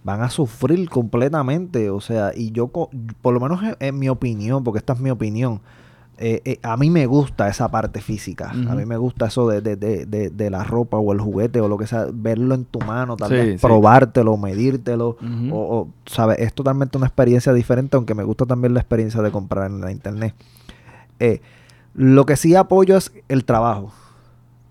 van 0.04 0.22
a 0.22 0.30
sufrir 0.30 0.88
completamente. 0.88 1.90
O 1.90 2.00
sea, 2.00 2.32
y 2.34 2.52
yo, 2.52 2.68
por 2.68 3.34
lo 3.34 3.40
menos 3.40 3.60
en, 3.78 3.98
mi 3.98 4.08
opinión, 4.08 4.64
porque 4.64 4.78
esta 4.78 4.92
es 4.92 5.00
mi 5.00 5.10
opinión, 5.10 5.60
eh, 6.18 6.40
eh, 6.44 6.58
a 6.62 6.76
mí 6.76 6.90
me 6.90 7.06
gusta 7.06 7.48
esa 7.48 7.70
parte 7.70 8.00
física. 8.00 8.50
A 8.50 8.74
mí 8.74 8.84
me 8.84 8.96
gusta 8.96 9.26
eso 9.26 9.48
de, 9.48 9.60
de, 9.60 9.76
de, 9.76 10.30
de, 10.30 10.50
la 10.50 10.62
ropa 10.62 10.98
o 10.98 11.12
el 11.12 11.20
juguete 11.20 11.60
o 11.60 11.68
lo 11.68 11.78
que 11.78 11.86
sea, 11.86 12.06
verlo 12.12 12.54
en 12.54 12.64
tu 12.64 12.78
mano, 12.80 13.16
tal 13.16 13.30
vez 13.30 13.60
probártelo, 13.60 14.36
medírtelo. 14.36 15.16
o, 15.50 15.88
¿sabes? 16.06 16.38
Es 16.38 16.54
totalmente 16.54 16.96
una 16.96 17.06
experiencia 17.06 17.52
diferente, 17.52 17.96
aunque 17.96 18.14
me 18.14 18.24
gusta 18.24 18.46
también 18.46 18.74
la 18.74 18.80
experiencia 18.80 19.20
de 19.22 19.30
comprar 19.30 19.70
en 19.70 19.80
la 19.80 19.90
internet. 19.90 20.34
Eh, 21.18 21.40
lo 21.94 22.24
que 22.24 22.36
sí 22.36 22.54
apoyo 22.54 22.96
es 22.96 23.12
el 23.28 23.44
trabajo 23.44 23.92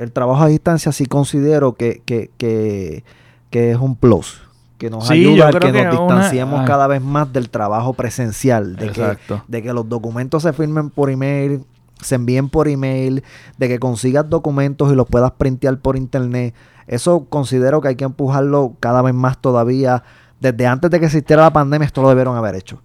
el 0.01 0.11
trabajo 0.11 0.41
a 0.43 0.47
distancia 0.47 0.91
sí 0.91 1.05
considero 1.05 1.73
que, 1.73 2.01
que, 2.05 2.31
que, 2.37 3.03
que 3.51 3.71
es 3.71 3.77
un 3.77 3.95
plus. 3.95 4.41
Que 4.79 4.89
nos 4.89 5.11
ayuda 5.11 5.49
a 5.49 5.51
que, 5.51 5.71
nos 5.71 5.91
distanciemos 5.91 6.65
cada 6.65 6.87
vez 6.87 7.03
más 7.03 7.31
del 7.31 7.51
trabajo 7.51 7.93
presencial. 7.93 8.77
De 8.77 8.89
que, 8.89 9.17
de 9.47 9.61
que 9.61 9.73
los 9.73 9.87
documentos 9.87 10.41
se 10.41 10.53
firmen 10.53 10.89
por 10.89 11.11
email, 11.11 11.65
se 12.01 12.15
envíen 12.15 12.49
por 12.49 12.67
email, 12.67 13.23
de 13.59 13.67
que 13.67 13.77
consigas 13.77 14.27
documentos 14.27 14.91
y 14.91 14.95
los 14.95 15.07
puedas 15.07 15.33
printear 15.33 15.77
por 15.77 15.97
internet. 15.97 16.55
Eso 16.87 17.25
considero 17.29 17.79
que 17.79 17.89
hay 17.89 17.95
que 17.95 18.05
empujarlo 18.05 18.73
cada 18.79 19.03
vez 19.03 19.13
más 19.13 19.37
todavía. 19.37 20.01
Desde 20.39 20.65
antes 20.65 20.89
de 20.89 20.99
que 20.99 21.05
existiera 21.05 21.43
la 21.43 21.53
pandemia, 21.53 21.85
esto 21.85 22.01
lo 22.01 22.09
debieron 22.09 22.35
haber 22.35 22.55
hecho. 22.55 22.81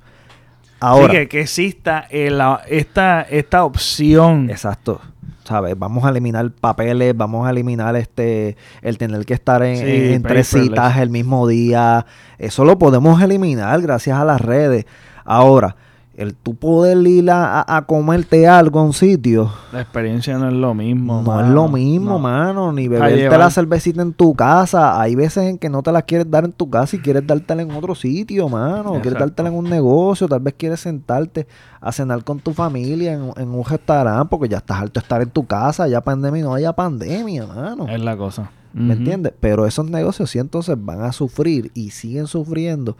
Ahora. 0.80 1.14
Sí, 1.14 1.26
que, 1.28 1.40
exista 1.40 2.06
esta, 2.10 3.22
esta 3.22 3.64
opción. 3.64 4.50
Exacto. 4.50 5.00
¿Sabes? 5.46 5.78
Vamos 5.78 6.04
a 6.04 6.10
eliminar 6.10 6.50
papeles, 6.50 7.16
vamos 7.16 7.46
a 7.46 7.50
eliminar 7.50 7.96
este 7.96 8.56
el 8.82 8.98
tener 8.98 9.24
que 9.24 9.34
estar 9.34 9.62
en, 9.62 10.22
tres 10.22 10.48
citas 10.48 10.98
el 10.98 11.10
mismo 11.10 11.46
día. 11.46 12.06
Eso 12.38 12.64
lo 12.64 12.78
podemos 12.78 13.20
eliminar 13.22 13.80
gracias 13.80 14.18
a 14.18 14.24
las 14.24 14.40
redes. 14.40 14.86
Ahora, 15.24 15.76
el 16.16 16.34
tú 16.34 16.54
poder 16.54 17.06
ir 17.06 17.30
a, 17.30 17.84
comerte 17.86 18.48
algo 18.48 18.80
a 18.80 18.82
un 18.82 18.94
sitio. 18.94 19.52
La 19.70 19.82
experiencia 19.82 20.38
no 20.38 20.48
es 20.48 20.54
lo 20.54 20.74
mismo. 20.74 21.20
No 21.22 21.40
es 21.40 21.48
lo 21.48 21.68
mismo, 21.68 22.18
mano. 22.18 22.72
Ni 22.72 22.88
beberte 22.88 23.36
la 23.36 23.50
cervecita 23.50 24.00
en 24.00 24.14
tu 24.14 24.34
casa. 24.34 24.98
Hay 24.98 25.14
veces 25.14 25.44
en 25.44 25.58
que 25.58 25.68
no 25.68 25.82
te 25.82 25.92
la 25.92 26.00
quieres 26.00 26.30
dar 26.30 26.46
en 26.46 26.52
tu 26.52 26.70
casa 26.70 26.96
y 26.96 27.00
quieres 27.00 27.26
dártela 27.26 27.60
en 27.60 27.70
otro 27.70 27.94
sitio, 27.94 28.48
mano. 28.48 28.92
Quieres 29.02 29.20
dártela 29.20 29.50
en 29.50 29.56
un 29.56 29.68
negocio. 29.68 30.26
Tal 30.26 30.40
vez 30.40 30.54
quieres 30.54 30.80
sentarte 30.80 31.46
a 31.82 31.92
cenar 31.92 32.24
con 32.24 32.40
tu 32.40 32.54
familia 32.54 33.12
en, 33.12 33.48
un 33.48 33.64
restaurante 33.64 34.28
porque 34.30 34.48
ya 34.48 34.56
estás 34.56 34.80
alto 34.80 35.00
de 35.00 35.04
estar 35.04 35.20
en 35.20 35.28
tu 35.28 35.46
casa. 35.46 35.86
Ya 35.86 36.00
pandemia 36.00 36.42
no 36.42 36.54
haya 36.54 36.72
pandemia, 36.72 37.46
mano. 37.46 37.86
Es 37.88 38.00
la 38.00 38.16
cosa. 38.16 38.50
¿Me 38.72 38.94
entiendes? 38.94 39.32
Pero 39.38 39.66
esos 39.66 39.88
negocios 39.88 40.30
sí 40.30 40.38
entonces 40.38 40.76
van 40.78 41.02
a 41.02 41.12
sufrir 41.12 41.70
y 41.74 41.90
siguen 41.90 42.26
sufriendo 42.26 42.96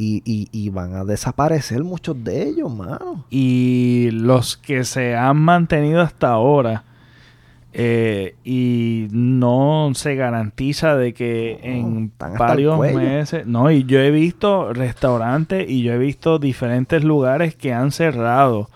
y, 0.00 0.48
y, 0.50 0.70
van 0.70 0.94
a 0.94 1.04
desaparecer 1.04 1.84
muchos 1.84 2.22
de 2.24 2.48
ellos, 2.48 2.74
mano. 2.74 3.24
Y 3.30 4.08
los 4.12 4.56
que 4.56 4.84
se 4.84 5.14
han 5.14 5.36
mantenido 5.36 6.00
hasta 6.00 6.30
ahora 6.30 6.84
eh, 7.72 8.34
y 8.44 9.06
no 9.12 9.92
se 9.94 10.16
garantiza 10.16 10.96
de 10.96 11.12
que 11.12 11.60
en 11.62 12.12
varios 12.18 12.80
meses... 12.80 13.46
No, 13.46 13.70
y 13.70 13.84
yo 13.84 14.00
he 14.00 14.10
visto 14.10 14.72
restaurantes 14.72 15.68
y 15.68 15.82
yo 15.82 15.92
he 15.92 15.98
visto 15.98 16.38
diferentes 16.38 17.04
lugares 17.04 17.54
que 17.54 17.72
han 17.72 17.92
cerrado 17.92 18.70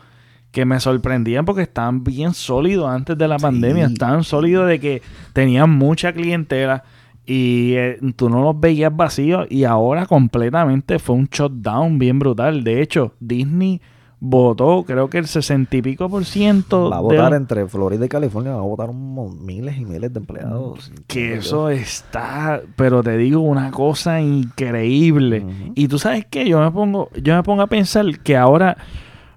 que 0.52 0.64
me 0.64 0.78
sorprendían 0.78 1.44
porque 1.44 1.62
estaban 1.62 2.04
bien 2.04 2.32
sólidos 2.32 2.88
antes 2.88 3.18
de 3.18 3.26
la 3.26 3.38
pandemia, 3.38 3.86
estaban 3.86 4.22
sólidos 4.22 4.68
de 4.68 4.78
que 4.78 5.02
tenían 5.32 5.70
mucha 5.70 6.12
clientela 6.12 6.84
y 7.26 7.74
eh, 7.74 7.98
tú 8.16 8.28
no 8.28 8.42
los 8.42 8.58
veías 8.58 8.94
vacíos 8.94 9.46
y 9.48 9.64
ahora 9.64 10.06
completamente 10.06 10.98
fue 10.98 11.16
un 11.16 11.28
shutdown 11.30 11.98
bien 11.98 12.18
brutal. 12.18 12.64
De 12.64 12.82
hecho, 12.82 13.14
Disney 13.18 13.80
votó, 14.20 14.84
creo 14.86 15.08
que 15.08 15.18
el 15.18 15.26
sesenta 15.26 15.76
y 15.76 15.82
pico 15.82 16.08
por 16.08 16.24
ciento. 16.24 16.90
Va 16.90 16.98
a 16.98 17.00
votar 17.00 17.34
entre 17.34 17.66
Florida 17.66 18.04
y 18.04 18.08
California, 18.08 18.52
va 18.52 18.60
a 18.60 18.62
votar 18.62 18.90
un, 18.90 19.44
miles 19.44 19.76
y 19.76 19.84
miles 19.84 20.12
de 20.12 20.20
empleados. 20.20 20.92
Que 21.06 21.34
eso 21.34 21.70
está, 21.70 22.62
pero 22.76 23.02
te 23.02 23.16
digo 23.16 23.40
una 23.40 23.70
cosa 23.70 24.20
increíble. 24.20 25.46
Y 25.74 25.88
tú 25.88 25.98
sabes 25.98 26.26
que 26.26 26.48
yo 26.48 26.60
me 26.60 26.70
pongo, 26.70 27.10
yo 27.22 27.34
me 27.34 27.42
pongo 27.42 27.62
a 27.62 27.66
pensar 27.66 28.18
que 28.20 28.36
ahora 28.36 28.76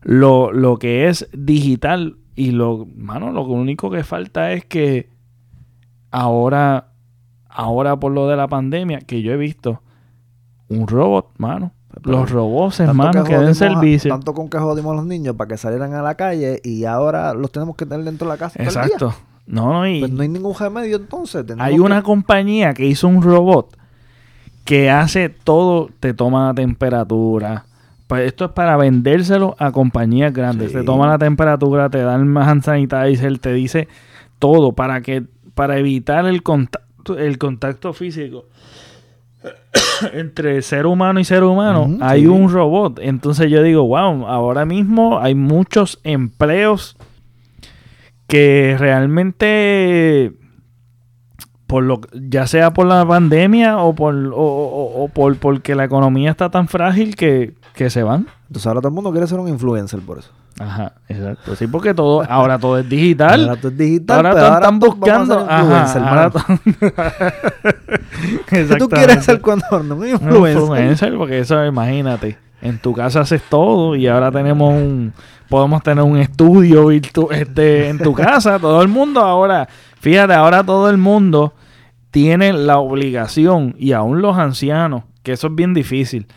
lo, 0.03 0.51
lo 0.51 0.77
que 0.77 1.07
es 1.07 1.27
digital 1.33 2.17
y 2.35 2.51
lo, 2.51 2.85
mano, 2.95 3.31
lo 3.31 3.43
único 3.43 3.89
que 3.89 4.03
falta 4.03 4.53
es 4.53 4.63
que 4.65 5.09
ahora 6.11 6.93
ahora 7.57 7.99
por 7.99 8.11
lo 8.11 8.27
de 8.27 8.37
la 8.37 8.47
pandemia, 8.47 8.99
que 8.99 9.23
yo 9.23 9.33
he 9.33 9.37
visto 9.37 9.81
un 10.69 10.87
robot, 10.87 11.31
mano. 11.37 11.71
los 12.03 12.29
robots, 12.29 12.79
hermano, 12.79 13.23
que, 13.23 13.35
den 13.35 13.55
servicio. 13.55 14.11
tanto 14.11 14.35
con 14.35 14.47
que 14.47 14.59
jodimos 14.59 14.93
a 14.93 14.95
los 14.97 15.05
niños 15.07 15.35
para 15.35 15.47
que 15.47 15.57
salieran 15.57 15.95
a 15.95 16.03
la 16.03 16.13
calle 16.13 16.61
y 16.63 16.85
ahora 16.85 17.33
los 17.33 17.51
tenemos 17.51 17.75
que 17.75 17.87
tener 17.87 18.05
dentro 18.05 18.27
de 18.27 18.33
la 18.33 18.37
casa. 18.37 18.61
Exacto. 18.61 19.15
No, 19.47 19.73
no, 19.73 19.87
y 19.87 20.01
pues 20.01 20.11
no 20.11 20.21
hay 20.21 20.29
ningún 20.29 20.53
remedio 20.53 20.97
entonces. 20.97 21.45
Hay 21.57 21.79
una 21.79 22.03
compañía 22.03 22.75
que 22.75 22.85
hizo 22.85 23.07
un 23.07 23.23
robot 23.23 23.75
que 24.63 24.91
hace 24.91 25.29
todo, 25.29 25.89
te 25.99 26.13
toma 26.13 26.47
la 26.47 26.53
temperatura. 26.53 27.65
Pues 28.05 28.27
esto 28.27 28.45
es 28.45 28.51
para 28.51 28.77
vendérselo 28.77 29.55
a 29.57 29.71
compañías 29.71 30.31
grandes. 30.31 30.73
Te 30.73 30.83
toma 30.83 31.07
la 31.07 31.17
temperatura, 31.17 31.89
te 31.89 32.01
da 32.01 32.15
el 32.15 32.37
hand 32.37 32.63
sanitizer, 32.63 33.39
te 33.39 33.53
dice 33.53 33.87
todo 34.37 34.73
para 34.73 35.01
que 35.01 35.23
para 35.55 35.79
evitar 35.79 36.25
el 36.27 36.43
contacto, 36.43 36.86
el 37.15 37.37
contacto 37.37 37.93
físico 37.93 38.45
entre 40.13 40.61
ser 40.61 40.85
humano 40.85 41.19
y 41.19 41.23
ser 41.23 41.43
humano, 41.43 41.97
hay 42.01 42.27
un 42.27 42.51
robot. 42.51 42.99
Entonces 43.01 43.49
yo 43.49 43.61
digo, 43.63 43.87
wow, 43.87 44.25
ahora 44.27 44.65
mismo 44.65 45.19
hay 45.19 45.35
muchos 45.35 45.99
empleos 46.03 46.97
que 48.27 48.75
realmente 48.77 50.33
por 51.65 51.83
lo 51.83 51.99
ya 52.13 52.47
sea 52.47 52.71
por 52.71 52.87
la 52.87 53.05
pandemia 53.05 53.77
o 53.77 53.93
por 53.93 54.15
o, 54.33 55.09
por 55.13 55.37
porque 55.37 55.75
la 55.75 55.85
economía 55.85 56.31
está 56.31 56.49
tan 56.49 56.67
frágil 56.67 57.15
que, 57.15 57.55
se 57.89 58.03
van. 58.03 58.27
Entonces 58.47 58.67
ahora 58.67 58.81
todo 58.81 58.89
el 58.89 58.95
mundo 58.95 59.11
quiere 59.11 59.27
ser 59.27 59.39
un 59.39 59.49
influencer 59.49 59.99
por 59.99 60.19
eso. 60.19 60.31
Ajá, 60.59 60.93
exacto. 61.07 61.55
Sí, 61.55 61.67
porque 61.67 61.93
todo 61.93 62.23
ahora 62.27 62.57
todo 62.57 62.79
es 62.79 62.89
digital. 62.89 63.41
Ahora 63.43 63.61
todo 63.61 63.71
es 63.71 63.77
digital. 63.77 64.25
Ahora, 64.25 64.55
están 64.55 64.79
buscando 64.79 65.45
ajá, 65.47 66.31
¿Qué 68.47 68.63
tú 68.77 68.89
quieres 68.89 69.23
ser 69.23 69.39
cuando 69.41 69.83
no 69.83 69.95
un 69.95 70.07
influencer? 70.07 70.61
influencer, 70.61 71.17
porque 71.17 71.39
eso 71.39 71.63
imagínate, 71.65 72.37
en 72.61 72.79
tu 72.79 72.93
casa 72.93 73.21
haces 73.21 73.41
todo 73.49 73.95
y 73.95 74.07
ahora 74.07 74.31
tenemos 74.31 74.73
un 74.73 75.13
podemos 75.49 75.81
tener 75.83 76.03
un 76.03 76.17
estudio 76.17 76.87
virtu 76.87 77.29
este, 77.31 77.89
en 77.89 77.99
tu 77.99 78.13
casa. 78.13 78.59
Todo 78.59 78.81
el 78.81 78.87
mundo 78.87 79.21
ahora, 79.21 79.67
fíjate, 79.99 80.33
ahora 80.33 80.63
todo 80.63 80.89
el 80.89 80.97
mundo 80.97 81.53
tiene 82.11 82.53
la 82.53 82.79
obligación, 82.79 83.75
y 83.77 83.91
aún 83.91 84.21
los 84.21 84.37
ancianos, 84.37 85.03
que 85.23 85.33
eso 85.33 85.47
es 85.47 85.55
bien 85.55 85.73
difícil, 85.73 86.27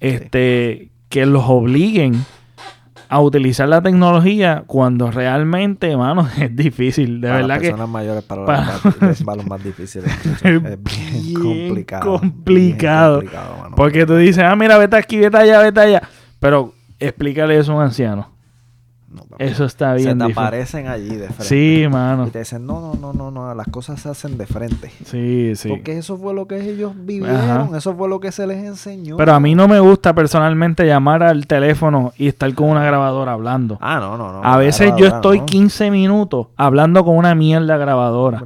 este, 0.00 0.90
que 1.08 1.26
los 1.26 1.44
obliguen 1.46 2.24
a 3.08 3.20
utilizar 3.20 3.68
la 3.68 3.80
tecnología 3.82 4.64
cuando 4.66 5.10
realmente, 5.10 5.90
hermano, 5.90 6.28
es 6.40 6.54
difícil. 6.54 7.20
De 7.20 7.30
verdad 7.30 7.56
que. 7.60 7.68
personas 7.68 7.88
mayores 7.88 8.24
para, 8.24 8.42
los, 9.36 9.46
más, 9.46 9.64
difíciles. 9.64 10.10
es 10.42 10.62
bien, 10.82 11.34
complicado. 11.34 12.18
Complicado. 12.18 13.22
porque 13.76 14.06
tú 14.06 14.16
dices, 14.16 14.44
ah, 14.44 14.56
mira, 14.56 14.78
vete 14.78 14.96
aquí, 14.96 15.18
vete 15.18 15.36
allá, 15.36 15.60
vete 15.60 15.80
allá. 15.80 16.02
Pero 16.40 16.74
explícale 16.98 17.58
eso 17.58 17.72
a 17.72 17.76
un 17.76 17.82
anciano. 17.82 18.33
Eso 19.38 19.64
está 19.64 19.94
bien. 19.94 20.18
Se 20.18 20.26
te 20.26 20.32
aparecen 20.32 20.88
allí 20.88 21.16
de 21.16 21.26
frente. 21.28 21.44
Sí, 21.44 21.86
mano. 21.90 22.26
Y 22.26 22.30
te 22.30 22.40
dicen, 22.40 22.66
no, 22.66 22.80
no, 22.80 22.94
no, 22.94 23.12
no, 23.12 23.30
no, 23.30 23.54
las 23.54 23.68
cosas 23.68 24.00
se 24.00 24.08
hacen 24.08 24.38
de 24.38 24.46
frente. 24.46 24.90
Sí, 25.04 25.52
sí. 25.56 25.68
Porque 25.68 25.98
eso 25.98 26.16
fue 26.16 26.34
lo 26.34 26.46
que 26.46 26.60
ellos 26.60 26.92
vivieron, 26.96 27.74
eso 27.74 27.94
fue 27.94 28.08
lo 28.08 28.20
que 28.20 28.32
se 28.32 28.46
les 28.46 28.64
enseñó. 28.64 29.16
Pero 29.16 29.34
a 29.34 29.40
mí 29.40 29.54
no 29.54 29.68
me 29.68 29.80
gusta 29.80 30.14
personalmente 30.14 30.86
llamar 30.86 31.22
al 31.22 31.46
teléfono 31.46 32.12
y 32.16 32.28
estar 32.28 32.52
con 32.54 32.70
una 32.70 32.84
grabadora 32.84 33.32
hablando. 33.32 33.78
Ah, 33.80 33.98
no, 34.00 34.16
no, 34.16 34.32
no. 34.32 34.44
A 34.44 34.56
veces 34.56 34.92
yo 34.96 35.06
estoy 35.06 35.40
15 35.40 35.90
minutos 35.90 36.48
hablando 36.56 37.04
con 37.04 37.16
una 37.16 37.34
mierda 37.34 37.76
grabadora. 37.76 38.42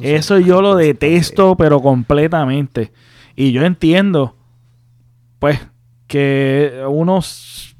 eso, 0.00 0.38
yo 0.38 0.62
lo 0.62 0.76
detesto, 0.76 1.56
pero 1.56 1.80
completamente. 1.80 2.92
Y 3.36 3.52
yo 3.52 3.64
entiendo, 3.64 4.36
pues, 5.38 5.60
que 6.06 6.84
unos 6.88 7.73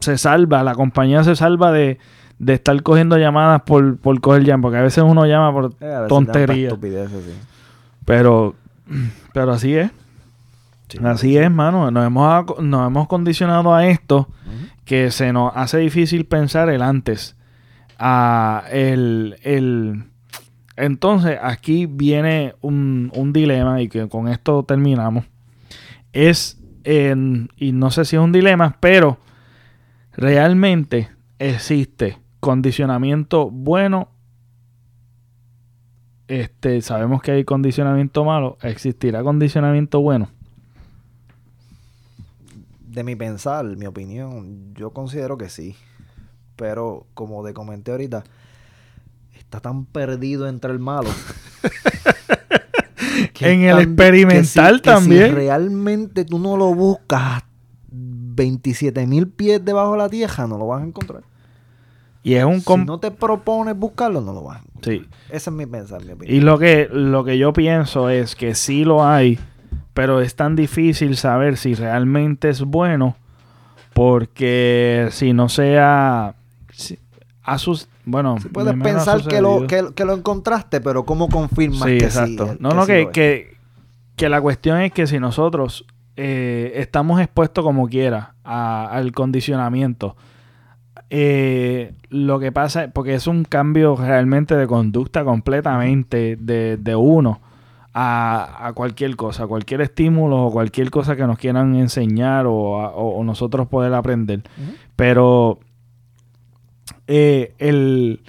se 0.00 0.18
salva, 0.18 0.62
la 0.62 0.74
compañía 0.74 1.24
se 1.24 1.36
salva 1.36 1.72
de, 1.72 1.98
estar 2.46 2.82
cogiendo 2.82 3.18
llamadas 3.18 3.62
por, 3.62 3.98
por 3.98 4.20
coger 4.20 4.44
llamadas, 4.44 4.62
porque 4.62 4.78
a 4.78 4.82
veces 4.82 5.04
uno 5.04 5.26
llama 5.26 5.52
por 5.52 5.74
eh, 5.80 6.06
tonterías. 6.08 6.74
Pero, 8.04 8.54
pero 9.32 9.52
así 9.52 9.74
es. 9.74 9.90
así 11.04 11.36
es, 11.36 11.50
mano. 11.50 11.90
Nos 11.90 12.06
hemos, 12.06 12.60
nos 12.60 12.86
hemos 12.86 13.08
condicionado 13.08 13.74
a 13.74 13.86
esto 13.86 14.28
que 14.84 15.10
se 15.10 15.32
nos 15.32 15.52
hace 15.54 15.78
difícil 15.78 16.24
pensar 16.24 16.68
el 16.70 16.82
antes. 16.82 17.36
A 17.98 18.64
el, 18.70 19.36
el, 19.42 20.04
entonces, 20.76 21.38
aquí 21.42 21.86
viene 21.86 22.54
un, 22.62 23.12
un 23.14 23.32
dilema 23.32 23.82
y 23.82 23.88
que 23.88 24.08
con 24.08 24.28
esto 24.28 24.62
terminamos. 24.62 25.26
Es, 26.12 26.58
y 26.84 27.72
no 27.72 27.90
sé 27.90 28.04
si 28.04 28.16
es 28.16 28.22
un 28.22 28.32
dilema, 28.32 28.76
pero 28.80 29.18
realmente 30.12 31.10
existe 31.38 32.18
condicionamiento 32.40 33.50
bueno. 33.50 34.08
Este, 36.28 36.80
sabemos 36.80 37.22
que 37.22 37.32
hay 37.32 37.44
condicionamiento 37.44 38.24
malo. 38.24 38.56
¿Existirá 38.62 39.22
condicionamiento 39.22 40.00
bueno? 40.00 40.30
De 42.86 43.02
mi 43.02 43.16
pensar, 43.16 43.64
mi 43.64 43.86
opinión, 43.86 44.74
yo 44.74 44.90
considero 44.90 45.36
que 45.36 45.48
sí. 45.48 45.76
Pero 46.56 47.06
como 47.14 47.44
te 47.44 47.52
comenté 47.52 47.90
ahorita, 47.90 48.22
está 49.36 49.60
tan 49.60 49.86
perdido 49.86 50.48
entre 50.48 50.70
el 50.72 50.78
malo. 50.78 51.10
en 53.40 53.62
el 53.62 53.78
experimental 53.80 54.82
también. 54.82 55.28
si 55.28 55.34
realmente 55.34 56.24
tú 56.24 56.38
no 56.38 56.56
lo 56.56 56.74
buscas 56.74 57.42
27 58.40 59.06
mil 59.06 59.28
pies 59.28 59.62
debajo 59.62 59.92
de 59.92 59.98
la 59.98 60.08
tierra, 60.08 60.46
no 60.46 60.56
lo 60.56 60.66
vas 60.66 60.82
a 60.82 60.86
encontrar. 60.86 61.22
Y 62.22 62.34
es 62.34 62.44
un 62.44 62.62
si 62.62 62.76
no 62.86 62.98
te 62.98 63.10
propones 63.10 63.76
buscarlo, 63.76 64.22
no 64.22 64.32
lo 64.32 64.42
vas 64.44 64.56
a 64.56 64.62
encontrar. 64.62 64.94
Sí. 64.96 65.06
Ese 65.28 65.50
es 65.50 65.56
mi 65.56 65.66
pensamiento. 65.66 66.24
Y 66.24 66.40
lo 66.40 66.58
que, 66.58 66.88
lo 66.90 67.22
que 67.22 67.36
yo 67.36 67.52
pienso 67.52 68.08
es 68.08 68.34
que 68.34 68.54
sí 68.54 68.84
lo 68.84 69.04
hay, 69.04 69.38
pero 69.92 70.22
es 70.22 70.36
tan 70.36 70.56
difícil 70.56 71.18
saber 71.18 71.58
si 71.58 71.74
realmente 71.74 72.48
es 72.48 72.62
bueno, 72.62 73.14
porque 73.92 75.08
si 75.10 75.34
no 75.34 75.50
sea... 75.50 76.34
a 77.42 77.58
sus, 77.58 77.88
bueno, 78.06 78.36
puedes 78.54 78.74
pensar 78.82 79.22
que 79.26 79.42
lo, 79.42 79.66
que, 79.66 80.04
lo 80.04 80.14
encontraste, 80.14 80.80
pero 80.80 81.04
¿cómo 81.04 81.28
confirmas 81.28 81.84
que 81.84 81.98
exacto. 81.98 82.56
no, 82.58 82.70
no, 82.70 82.86
que, 82.86 83.10
que, 83.12 83.58
que 84.16 84.30
la 84.30 84.40
cuestión 84.40 84.80
es 84.80 84.92
que 84.92 85.06
si 85.06 85.18
nosotros 85.18 85.84
eh, 86.22 86.72
estamos 86.74 87.18
expuestos 87.18 87.64
como 87.64 87.88
quiera 87.88 88.34
al 88.44 89.10
condicionamiento. 89.12 90.16
Eh, 91.08 91.94
lo 92.10 92.38
que 92.38 92.52
pasa, 92.52 92.90
porque 92.92 93.14
es 93.14 93.26
un 93.26 93.44
cambio 93.44 93.96
realmente 93.96 94.54
de 94.54 94.66
conducta 94.66 95.24
completamente 95.24 96.36
de, 96.36 96.94
uno 96.94 97.40
a, 97.94 98.70
cualquier 98.74 99.16
cosa, 99.16 99.46
cualquier 99.46 99.80
estímulo 99.80 100.44
o 100.44 100.52
cualquier 100.52 100.90
cosa 100.90 101.16
que 101.16 101.26
nos 101.26 101.38
quieran 101.38 101.74
enseñar 101.74 102.44
o, 102.46 103.22
nosotros 103.24 103.66
poder 103.68 103.94
aprender. 103.94 104.42
Pero 104.96 105.58
eh, 107.06 107.54
el, 107.56 108.20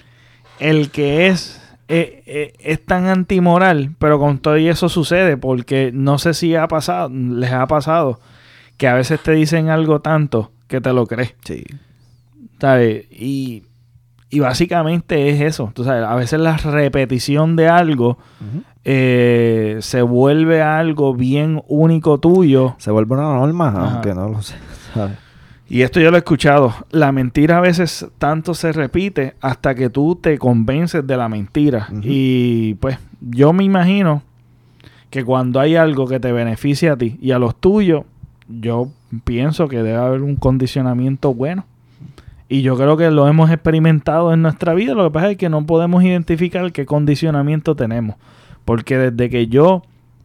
el 0.60 0.90
que 0.90 1.26
es 1.26 1.61
eh, 1.94 2.22
eh, 2.24 2.52
es 2.58 2.82
tan 2.86 3.06
antimoral, 3.06 3.90
pero 3.98 4.18
con 4.18 4.38
todo 4.38 4.56
y 4.56 4.66
eso 4.66 4.88
sucede, 4.88 5.36
porque 5.36 5.90
no 5.92 6.18
sé 6.18 6.32
si 6.32 6.56
ha 6.56 6.66
pasado, 6.66 7.10
les 7.10 7.52
ha 7.52 7.66
pasado, 7.66 8.18
que 8.78 8.88
a 8.88 8.94
veces 8.94 9.20
te 9.20 9.32
dicen 9.32 9.68
algo 9.68 10.00
tanto 10.00 10.52
que 10.68 10.80
te 10.80 10.94
lo 10.94 11.06
crees. 11.06 11.34
Sí. 11.44 11.64
¿Sabes? 12.58 13.04
Y, 13.10 13.64
básicamente 14.40 15.28
es 15.28 15.42
eso. 15.42 15.70
Tú 15.74 15.84
sabes, 15.84 16.04
a 16.04 16.14
veces 16.14 16.40
la 16.40 16.56
repetición 16.56 17.56
de 17.56 17.68
algo 17.68 18.16
eh, 18.84 19.76
se 19.82 20.00
vuelve 20.00 20.62
algo 20.62 21.12
bien 21.12 21.62
único 21.68 22.20
tuyo. 22.20 22.74
Se 22.78 22.90
vuelve 22.90 23.16
una 23.16 23.34
norma, 23.34 23.68
aunque 23.68 24.14
no 24.14 24.30
lo 24.30 24.40
sé. 24.40 24.56
¿sabes? 24.94 25.18
Y 25.68 25.82
esto 25.82 26.00
yo 26.00 26.10
lo 26.10 26.16
he 26.16 26.18
escuchado. 26.18 26.74
La 26.90 27.12
mentira 27.12 27.58
a 27.58 27.60
veces 27.60 28.06
tanto 28.18 28.54
se 28.54 28.72
repite 28.72 29.34
hasta 29.40 29.74
que 29.74 29.88
tú 29.88 30.16
te 30.16 30.38
convences 30.38 31.06
de 31.06 31.16
la 31.16 31.28
mentira. 31.28 31.88
Y 32.02 32.74
pues 32.74 32.98
yo 33.20 33.52
me 33.52 33.64
imagino 33.64 34.22
que 35.08 35.24
cuando 35.24 35.60
hay 35.60 35.76
algo 35.76 36.06
que 36.06 36.20
te 36.20 36.32
beneficia 36.32 36.92
a 36.92 36.96
ti 36.96 37.18
y 37.20 37.32
a 37.32 37.38
los 37.38 37.56
tuyos, 37.56 38.04
yo 38.48 38.88
pienso 39.24 39.68
que 39.68 39.82
debe 39.82 39.98
haber 39.98 40.22
un 40.22 40.36
condicionamiento 40.36 41.32
bueno. 41.34 41.64
Y 42.48 42.60
yo 42.60 42.76
creo 42.76 42.98
que 42.98 43.10
lo 43.10 43.26
hemos 43.28 43.50
experimentado 43.50 44.34
en 44.34 44.42
nuestra 44.42 44.74
vida. 44.74 44.92
Lo 44.92 45.04
que 45.04 45.10
pasa 45.10 45.30
es 45.30 45.38
que 45.38 45.48
no 45.48 45.64
podemos 45.64 46.04
identificar 46.04 46.70
qué 46.72 46.84
condicionamiento 46.84 47.74
tenemos. 47.74 48.16
Porque 48.66 48.98
desde 48.98 49.30
que 49.30 49.46
yo 49.46 49.82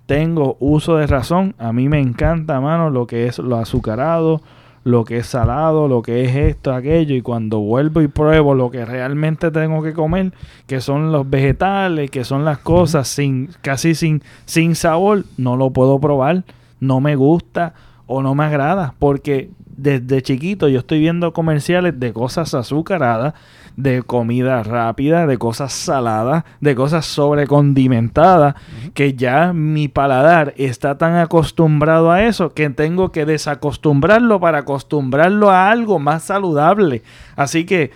tengo 0.08 0.58
uso 0.60 0.98
de 0.98 1.08
razón, 1.08 1.56
a 1.58 1.72
mí 1.72 1.88
me 1.88 2.00
encanta, 2.00 2.60
mano, 2.60 2.90
lo 2.90 3.08
que 3.08 3.28
es 3.28 3.40
lo 3.40 3.58
azucarado, 3.58 4.42
lo 4.88 5.04
que 5.04 5.18
es 5.18 5.28
salado, 5.28 5.88
lo 5.88 6.02
que 6.02 6.24
es 6.24 6.36
esto, 6.36 6.74
aquello, 6.74 7.14
y 7.16 7.22
cuando 7.22 7.60
vuelvo 7.60 8.02
y 8.02 8.08
pruebo 8.08 8.56
lo 8.56 8.72
que 8.72 8.86
realmente 8.86 9.52
tengo 9.52 9.84
que 9.84 9.94
comer, 9.94 10.32
que 10.66 10.80
son 10.80 11.12
los 11.12 11.30
vegetales, 11.30 12.10
que 12.10 12.24
son 12.24 12.46
las 12.46 12.60
cosas 12.60 13.08
sin, 13.08 13.50
casi 13.62 13.96
sin, 13.96 14.24
sin 14.46 14.76
sabor, 14.76 15.26
no 15.38 15.58
lo 15.58 15.72
puedo 15.72 16.00
probar, 16.00 16.44
no 16.80 17.02
me 17.02 17.16
gusta, 17.16 17.74
o 18.06 18.22
no 18.22 18.34
me 18.34 18.46
agrada, 18.46 18.94
porque 18.98 19.50
desde 19.76 20.22
chiquito 20.22 20.70
yo 20.70 20.80
estoy 20.80 21.00
viendo 21.00 21.34
comerciales 21.34 22.00
de 22.00 22.14
cosas 22.14 22.54
azucaradas, 22.54 23.34
de 23.78 24.02
comida 24.02 24.64
rápida, 24.64 25.28
de 25.28 25.38
cosas 25.38 25.72
saladas, 25.72 26.44
de 26.60 26.76
cosas 26.76 27.06
sobrecondimentadas, 27.06 28.56
que 28.94 29.14
ya 29.14 29.54
mi 29.54 29.88
paladar 29.88 30.54
está 30.58 30.98
tan 30.98 31.16
acostumbrado 31.16 32.12
a 32.12 32.24
eso 32.24 32.54
que 32.54 32.70
tengo 32.72 33.12
que 33.12 33.26
desacostumbrarlo 33.26 34.40
para 34.40 34.60
acostumbrarlo 34.60 35.52
a 35.52 35.70
algo 35.70 36.00
más 36.00 36.24
saludable. 36.24 37.04
Así 37.36 37.66
que 37.66 37.92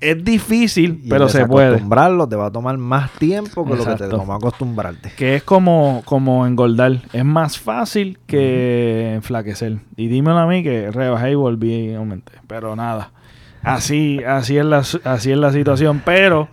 es 0.00 0.22
difícil, 0.22 1.02
pero 1.08 1.28
se 1.28 1.44
puede. 1.46 1.70
Acostumbrarlo 1.70 2.28
te 2.28 2.36
va 2.36 2.46
a 2.46 2.52
tomar 2.52 2.78
más 2.78 3.10
tiempo 3.12 3.64
que 3.64 3.74
lo 3.74 3.84
que 3.84 3.94
te 3.96 4.08
toma 4.08 4.36
acostumbrarte. 4.36 5.10
Que 5.16 5.34
es 5.34 5.42
como, 5.42 6.02
como 6.04 6.46
engordar. 6.46 7.02
Es 7.12 7.24
más 7.24 7.58
fácil 7.58 8.20
que 8.28 9.14
enflaquecer. 9.14 9.78
Y 9.96 10.06
dímelo 10.06 10.38
a 10.38 10.46
mí 10.46 10.62
que 10.62 10.92
rebajé 10.92 11.32
y 11.32 11.34
volví 11.34 11.72
y 11.72 11.94
aumenté. 11.94 12.34
Pero 12.46 12.76
nada. 12.76 13.10
Así, 13.62 14.20
así, 14.24 14.56
es 14.56 14.64
la, 14.64 14.78
así 14.78 15.32
es 15.32 15.38
la 15.38 15.52
situación. 15.52 16.02
Pero, 16.04 16.48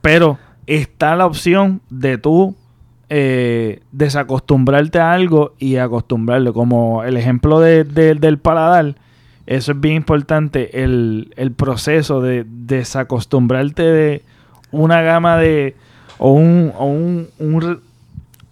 pero 0.00 0.38
está 0.66 1.16
la 1.16 1.26
opción 1.26 1.80
de 1.90 2.18
tú 2.18 2.56
eh, 3.08 3.80
desacostumbrarte 3.92 5.00
a 5.00 5.12
algo 5.12 5.54
y 5.58 5.76
acostumbrarlo. 5.76 6.52
Como 6.52 7.04
el 7.04 7.16
ejemplo 7.16 7.60
del 7.60 8.38
paladar 8.38 8.94
eso 9.46 9.72
es 9.72 9.80
bien 9.80 9.96
importante, 9.96 10.82
el, 10.82 11.54
proceso 11.56 12.20
de 12.20 12.44
desacostumbrarte 12.46 13.82
de 13.82 14.22
una 14.70 15.02
gama 15.02 15.36
de... 15.36 15.74
o 16.18 16.32
un... 16.32 16.72
O 16.78 16.86
un, 16.86 17.82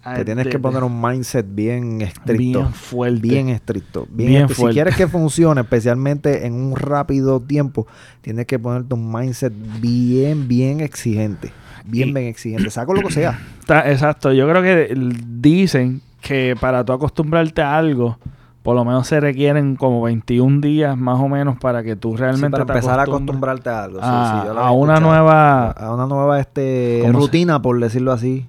te 0.03 0.25
tienes 0.25 0.47
que 0.47 0.59
poner 0.59 0.83
un 0.83 1.01
mindset 1.01 1.45
bien 1.49 2.01
estricto. 2.01 2.59
Bien 2.59 2.73
fuerte. 2.73 3.19
Bien 3.21 3.49
estricto. 3.49 4.07
Bien, 4.09 4.49
Si 4.49 4.65
quieres 4.67 4.95
que 4.95 5.07
funcione, 5.07 5.61
especialmente 5.61 6.45
en 6.45 6.53
un 6.53 6.75
rápido 6.75 7.39
tiempo, 7.39 7.87
tienes 8.21 8.47
que 8.47 8.57
ponerte 8.57 8.93
un 8.93 9.11
mindset 9.11 9.53
bien, 9.79 10.47
bien 10.47 10.79
exigente. 10.79 11.51
Bien, 11.85 12.13
bien 12.13 12.27
exigente. 12.27 12.69
Saco 12.69 12.93
lo 12.93 13.01
que 13.01 13.13
sea. 13.13 13.39
exacto. 13.85 14.31
Yo 14.33 14.47
creo 14.49 14.61
que 14.61 14.93
dicen 15.27 16.01
que 16.21 16.55
para 16.59 16.83
tú 16.85 16.93
acostumbrarte 16.93 17.61
a 17.61 17.77
algo, 17.77 18.17
por 18.63 18.75
lo 18.75 18.85
menos 18.85 19.07
se 19.07 19.19
requieren 19.19 19.75
como 19.75 20.01
21 20.03 20.61
días 20.61 20.97
más 20.97 21.19
o 21.19 21.27
menos 21.27 21.57
para 21.57 21.83
que 21.83 21.95
tú 21.95 22.15
realmente 22.15 22.51
para 22.51 22.73
empezar 22.73 22.99
a 22.99 23.03
acostumbrarte 23.03 23.69
a 23.69 23.83
algo. 23.83 24.01
a, 24.01 24.71
una 24.71 24.99
nueva 24.99 25.71
a 25.71 25.93
una 25.93 26.05
nueva 26.05 26.39
este 26.39 27.03
rutina 27.11 27.61
por 27.61 27.79
decirlo 27.79 28.11
así. 28.11 28.47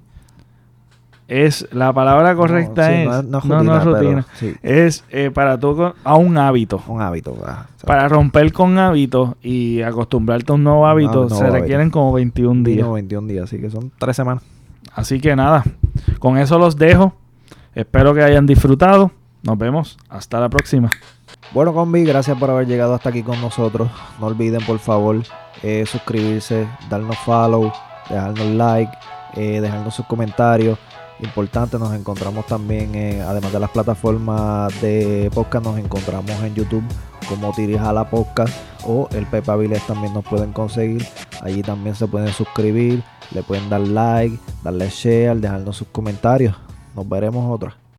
Es 1.28 1.66
la 1.72 1.92
palabra 1.92 2.34
correcta 2.34 2.92
es 2.92 3.24
no, 3.24 3.38
es 3.38 3.84
rutina, 3.84 4.26
es 4.62 5.04
eh, 5.10 5.30
para 5.32 5.58
tú 5.58 5.92
a 6.04 6.16
un 6.16 6.36
hábito. 6.36 6.82
Un 6.88 7.00
hábito. 7.00 7.34
para 7.86 8.08
romper 8.08 8.52
con 8.52 8.78
hábitos 8.78 9.34
y 9.42 9.80
acostumbrarte 9.82 10.52
a 10.52 10.56
un 10.56 10.64
nuevo 10.64 10.86
hábito 10.86 11.30
se 11.30 11.48
requieren 11.48 11.90
como 11.90 12.12
21 12.12 12.64
días. 12.64 12.90
21 12.90 13.28
días, 13.28 13.44
así 13.44 13.58
que 13.58 13.70
son 13.70 13.90
tres 13.98 14.16
semanas. 14.16 14.42
Así 14.94 15.20
que 15.20 15.34
nada, 15.34 15.64
con 16.18 16.36
eso 16.36 16.58
los 16.58 16.76
dejo. 16.76 17.14
Espero 17.74 18.12
que 18.14 18.22
hayan 18.22 18.46
disfrutado. 18.46 19.10
Nos 19.42 19.58
vemos. 19.58 19.96
Hasta 20.08 20.38
la 20.38 20.48
próxima. 20.48 20.90
Bueno, 21.52 21.74
combi, 21.74 22.04
gracias 22.04 22.38
por 22.38 22.50
haber 22.50 22.66
llegado 22.66 22.94
hasta 22.94 23.10
aquí 23.10 23.22
con 23.22 23.40
nosotros. 23.40 23.90
No 24.20 24.26
olviden, 24.26 24.60
por 24.64 24.78
favor, 24.78 25.22
eh, 25.62 25.84
suscribirse, 25.86 26.66
darnos 26.88 27.18
follow, 27.18 27.72
dejarnos 28.08 28.46
like, 28.46 28.92
eh, 29.34 29.60
dejarnos 29.60 29.94
sus 29.94 30.06
comentarios. 30.06 30.78
Importante, 31.22 31.78
nos 31.78 31.94
encontramos 31.94 32.46
también, 32.46 33.22
además 33.22 33.52
de 33.52 33.60
las 33.60 33.70
plataformas 33.70 34.80
de 34.82 35.30
podcast, 35.32 35.64
nos 35.64 35.78
encontramos 35.78 36.30
en 36.42 36.54
YouTube 36.54 36.84
como 37.28 37.52
Tirija 37.52 37.92
la 37.92 38.10
Podcast 38.10 38.52
o 38.84 39.08
el 39.12 39.26
Pepa 39.26 39.56
Viles 39.56 39.86
también 39.86 40.12
nos 40.12 40.24
pueden 40.24 40.52
conseguir. 40.52 41.06
Allí 41.40 41.62
también 41.62 41.94
se 41.94 42.06
pueden 42.06 42.32
suscribir, 42.32 43.02
le 43.30 43.42
pueden 43.42 43.70
dar 43.70 43.80
like, 43.80 44.38
darle 44.62 44.88
share, 44.88 45.36
dejarnos 45.36 45.76
sus 45.76 45.88
comentarios. 45.88 46.56
Nos 46.94 47.08
veremos 47.08 47.48
otra. 47.50 47.81